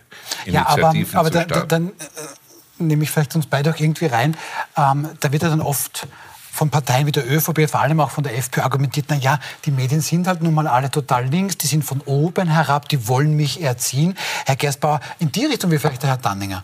[0.46, 1.48] Initiativen ja, aber, aber zu starten.
[1.48, 4.36] Da, dann äh, nehme ich vielleicht uns beide auch irgendwie rein.
[4.76, 6.06] Ähm, da wird ja dann oft
[6.62, 9.72] von Parteien wie der ÖVP, vor allem auch von der FPÖ argumentiert, na ja, die
[9.72, 13.34] Medien sind halt nun mal alle total links, die sind von oben herab, die wollen
[13.34, 14.14] mich erziehen.
[14.46, 16.62] Herr Gerstbauer, in die Richtung wie vielleicht der Herr Danninger.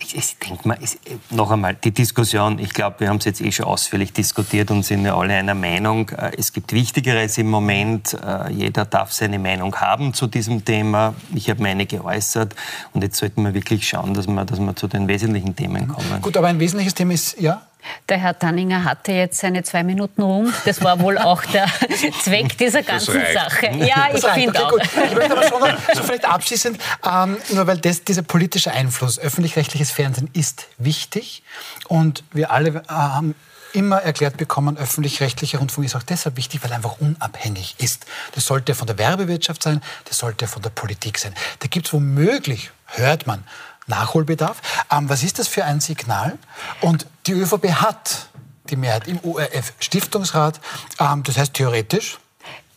[0.00, 0.98] Ich, ich denke mal, ich,
[1.30, 4.84] noch einmal, die Diskussion, ich glaube, wir haben es jetzt eh schon ausführlich diskutiert und
[4.84, 6.08] sind ja alle einer Meinung.
[6.08, 8.14] Äh, es gibt Wichtigeres im Moment.
[8.14, 11.14] Äh, jeder darf seine Meinung haben zu diesem Thema.
[11.32, 12.56] Ich habe meine geäußert.
[12.92, 16.22] Und jetzt sollten wir wirklich schauen, dass wir, dass wir zu den wesentlichen Themen kommen.
[16.22, 17.62] Gut, aber ein wesentliches Thema ist, ja,
[18.08, 20.52] der Herr Tanninger hatte jetzt seine zwei Minuten rum.
[20.64, 21.66] Das war wohl auch der
[22.22, 23.70] Zweck dieser ganzen Sache.
[23.76, 24.70] Ja, ich finde okay, auch.
[24.70, 24.82] Gut.
[24.82, 29.18] Ich möchte aber schon noch, so vielleicht abschließend, ähm, nur weil das, dieser politische Einfluss,
[29.18, 31.42] öffentlich-rechtliches Fernsehen ist wichtig
[31.88, 33.34] und wir alle äh, haben
[33.72, 38.06] immer erklärt bekommen, öffentlich-rechtlicher Rundfunk ist auch deshalb wichtig, weil er einfach unabhängig ist.
[38.34, 41.34] Das sollte von der Werbewirtschaft sein, das sollte von der Politik sein.
[41.58, 43.42] Da gibt es womöglich, hört man,
[43.86, 44.62] Nachholbedarf.
[44.90, 46.38] Ähm, was ist das für ein Signal?
[46.80, 48.28] Und die ÖVP hat
[48.70, 50.60] die Mehrheit im ORF-Stiftungsrat.
[51.00, 52.18] Ähm, das heißt theoretisch,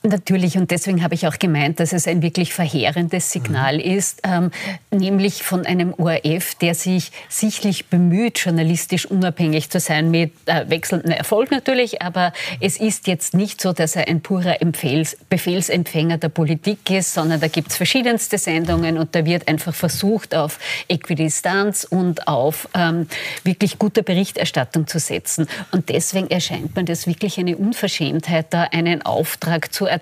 [0.03, 3.81] Natürlich, und deswegen habe ich auch gemeint, dass es ein wirklich verheerendes Signal mhm.
[3.81, 4.51] ist, ähm,
[4.91, 11.11] nämlich von einem ORF, der sich sichtlich bemüht, journalistisch unabhängig zu sein, mit äh, wechselndem
[11.11, 12.31] Erfolg natürlich, aber
[12.61, 17.39] es ist jetzt nicht so, dass er ein purer Empfehls Befehlsempfänger der Politik ist, sondern
[17.39, 23.07] da gibt es verschiedenste Sendungen und da wird einfach versucht, auf Äquidistanz und auf ähm,
[23.43, 25.47] wirklich gute Berichterstattung zu setzen.
[25.71, 29.96] Und deswegen erscheint mir das wirklich eine Unverschämtheit, da einen Auftrag zu erteilen,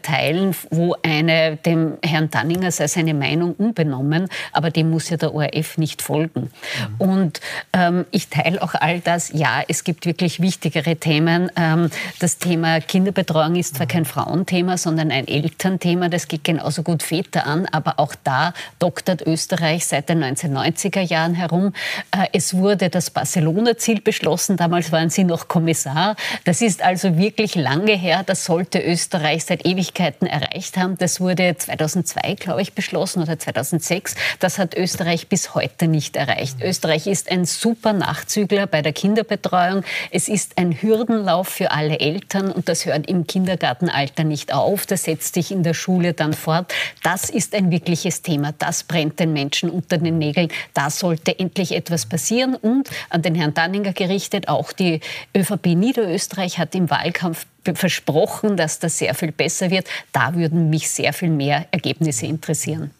[0.69, 5.77] wo eine dem Herrn Danninger sei seine Meinung unbenommen, aber dem muss ja der ORF
[5.77, 6.51] nicht folgen.
[6.51, 6.95] Mhm.
[6.97, 7.41] Und
[7.73, 9.31] ähm, ich teile auch all das.
[9.33, 11.51] Ja, es gibt wirklich wichtigere Themen.
[11.55, 11.89] Ähm,
[12.19, 16.09] das Thema Kinderbetreuung ist zwar kein Frauenthema, sondern ein Elternthema.
[16.09, 21.33] Das geht genauso gut Väter an, aber auch da doktert Österreich seit den 1990er Jahren
[21.33, 21.73] herum.
[22.11, 24.57] Äh, es wurde das Barcelona-Ziel beschlossen.
[24.57, 26.15] Damals waren Sie noch Kommissar.
[26.43, 28.23] Das ist also wirklich lange her.
[28.25, 30.97] Das sollte Österreich seit Ewigkeiten erreicht haben.
[30.97, 34.15] Das wurde 2002, glaube ich, beschlossen oder 2006.
[34.39, 36.61] Das hat Österreich bis heute nicht erreicht.
[36.61, 39.83] Österreich ist ein super Nachzügler bei der Kinderbetreuung.
[40.11, 44.85] Es ist ein Hürdenlauf für alle Eltern und das hört im Kindergartenalter nicht auf.
[44.85, 46.73] Das setzt sich in der Schule dann fort.
[47.03, 48.53] Das ist ein wirkliches Thema.
[48.57, 50.49] Das brennt den Menschen unter den Nägeln.
[50.73, 55.01] Da sollte endlich etwas passieren und an den Herrn Danninger gerichtet, auch die
[55.35, 59.87] ÖVP Niederösterreich hat im Wahlkampf versprochen, dass das sehr viel besser wird.
[60.11, 62.91] Da würden mich sehr viel mehr Ergebnisse interessieren.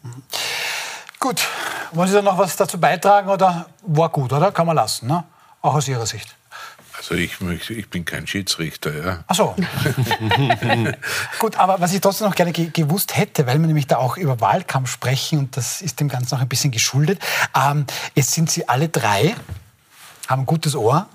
[1.20, 1.48] Gut,
[1.92, 4.52] wollen Sie da noch was dazu beitragen oder war gut, oder?
[4.52, 5.24] Kann man lassen, ne?
[5.66, 6.36] auch aus Ihrer Sicht.
[6.98, 7.40] Also ich,
[7.70, 9.24] ich bin kein Schiedsrichter, ja.
[9.28, 9.56] Ach so.
[11.40, 14.40] Gut, aber was ich trotzdem noch gerne gewusst hätte, weil wir nämlich da auch über
[14.40, 17.20] Wahlkampf sprechen und das ist dem Ganzen noch ein bisschen geschuldet.
[17.54, 17.86] Ähm,
[18.16, 19.36] jetzt sind Sie alle drei,
[20.28, 21.08] haben ein gutes Ohr,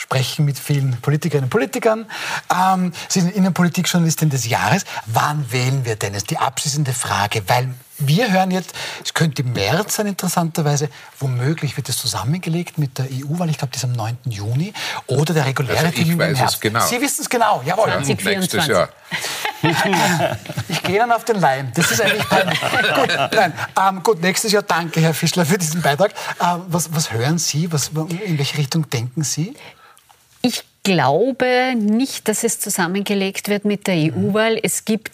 [0.00, 2.06] sprechen mit vielen Politikerinnen und Politikern.
[2.50, 4.84] Ähm, Sie sind Innenpolitikjournalistin des Jahres.
[5.06, 6.14] Wann wählen wir denn?
[6.14, 8.72] Das ist die abschließende Frage, weil wir hören jetzt,
[9.04, 10.88] es könnte im März sein, interessanterweise.
[11.18, 13.50] Womöglich wird es zusammengelegt mit der EU-Wahl.
[13.50, 14.16] Ich glaube, das ist am 9.
[14.24, 14.72] Juni.
[15.06, 16.62] Oder der reguläre also Termin im Herbst.
[16.62, 16.86] Genau.
[16.86, 17.88] Sie wissen es genau, jawohl.
[17.88, 18.66] 2024.
[18.68, 18.88] Jahr.
[20.68, 21.72] ich gehe dann auf den Leim.
[21.74, 22.58] Das ist eigentlich peinlich.
[22.58, 26.14] gut, nein, ähm, gut, nächstes Jahr danke, Herr Fischler, für diesen Beitrag.
[26.40, 27.70] Ähm, was, was hören Sie?
[27.70, 29.54] Was, in welche Richtung denken Sie?
[30.90, 34.58] Ich glaube nicht, dass es zusammengelegt wird mit der EU-Wahl.
[34.60, 35.12] Es gibt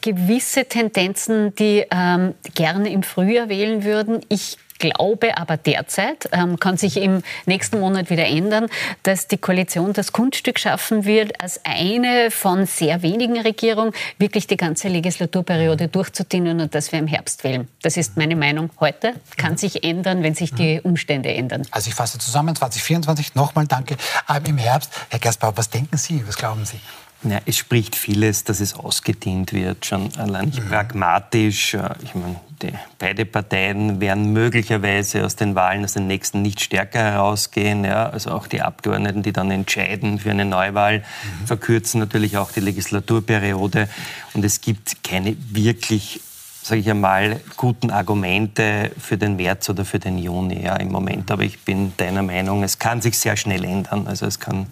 [0.00, 4.20] gewisse Tendenzen, die ähm, gerne im Frühjahr wählen würden.
[4.28, 8.68] Ich glaube aber derzeit, ähm, kann sich im nächsten Monat wieder ändern,
[9.02, 14.56] dass die Koalition das Kunststück schaffen wird, als eine von sehr wenigen Regierungen wirklich die
[14.56, 17.68] ganze Legislaturperiode durchzudienen und dass wir im Herbst wählen.
[17.82, 19.14] Das ist meine Meinung heute.
[19.36, 21.66] Kann sich ändern, wenn sich die Umstände ändern.
[21.70, 23.96] Also ich fasse zusammen, 2024, nochmal danke.
[24.28, 26.78] Ähm, Im Herbst, Herr Gersbauer, was denken Sie, was glauben Sie?
[27.24, 30.68] Ja, es spricht vieles, dass es ausgedient wird, schon allein mhm.
[30.68, 31.74] pragmatisch.
[31.74, 36.60] Äh, ich meine, die, beide Parteien werden möglicherweise aus den Wahlen, aus den nächsten nicht
[36.60, 37.84] stärker herausgehen.
[37.84, 41.46] Ja, also auch die Abgeordneten, die dann entscheiden für eine Neuwahl, mhm.
[41.46, 43.88] verkürzen natürlich auch die Legislaturperiode.
[44.34, 46.20] Und es gibt keine wirklich
[46.68, 51.30] sage ich einmal, guten Argumente für den März oder für den Juni ja, im Moment.
[51.30, 54.06] Aber ich bin deiner Meinung, es kann sich sehr schnell ändern.
[54.06, 54.66] Also es kann,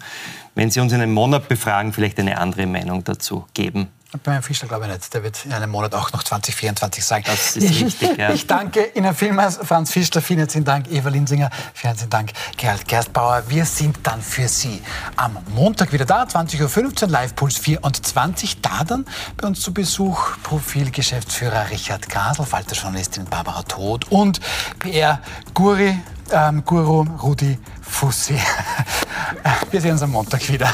[0.56, 3.88] wenn Sie uns in einem Monat befragen, vielleicht eine andere Meinung dazu geben.
[4.22, 5.12] Bei Herrn Fischer glaube ich nicht.
[5.12, 7.24] Der wird in einem Monat auch noch 2024 sagen.
[7.26, 8.32] Das ist richtig, ja.
[8.32, 10.22] Ich danke Ihnen vielmals, Franz Fischer.
[10.22, 11.50] Vielen herzlichen Dank, Eva Linsinger.
[11.74, 13.42] Vielen herzlichen Dank, Gerald Gerstbauer.
[13.48, 14.80] Wir sind dann für Sie
[15.16, 18.62] am Montag wieder da, 20.15 Uhr, Live-Puls 24.
[18.62, 19.04] Da dann
[19.36, 24.40] bei uns zu Besuch Profilgeschäftsführer Richard Grasel, Falterjournalistin Barbara Todt und
[24.78, 25.96] PR-Guru
[26.32, 28.34] ähm, Guru Rudi Fussi.
[29.70, 30.72] Wir sehen uns am Montag wieder.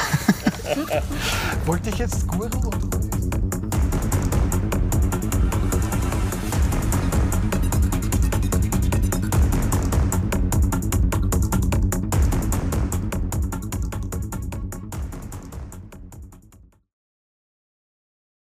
[1.67, 3.12] Wollte ich jetzt Guru und?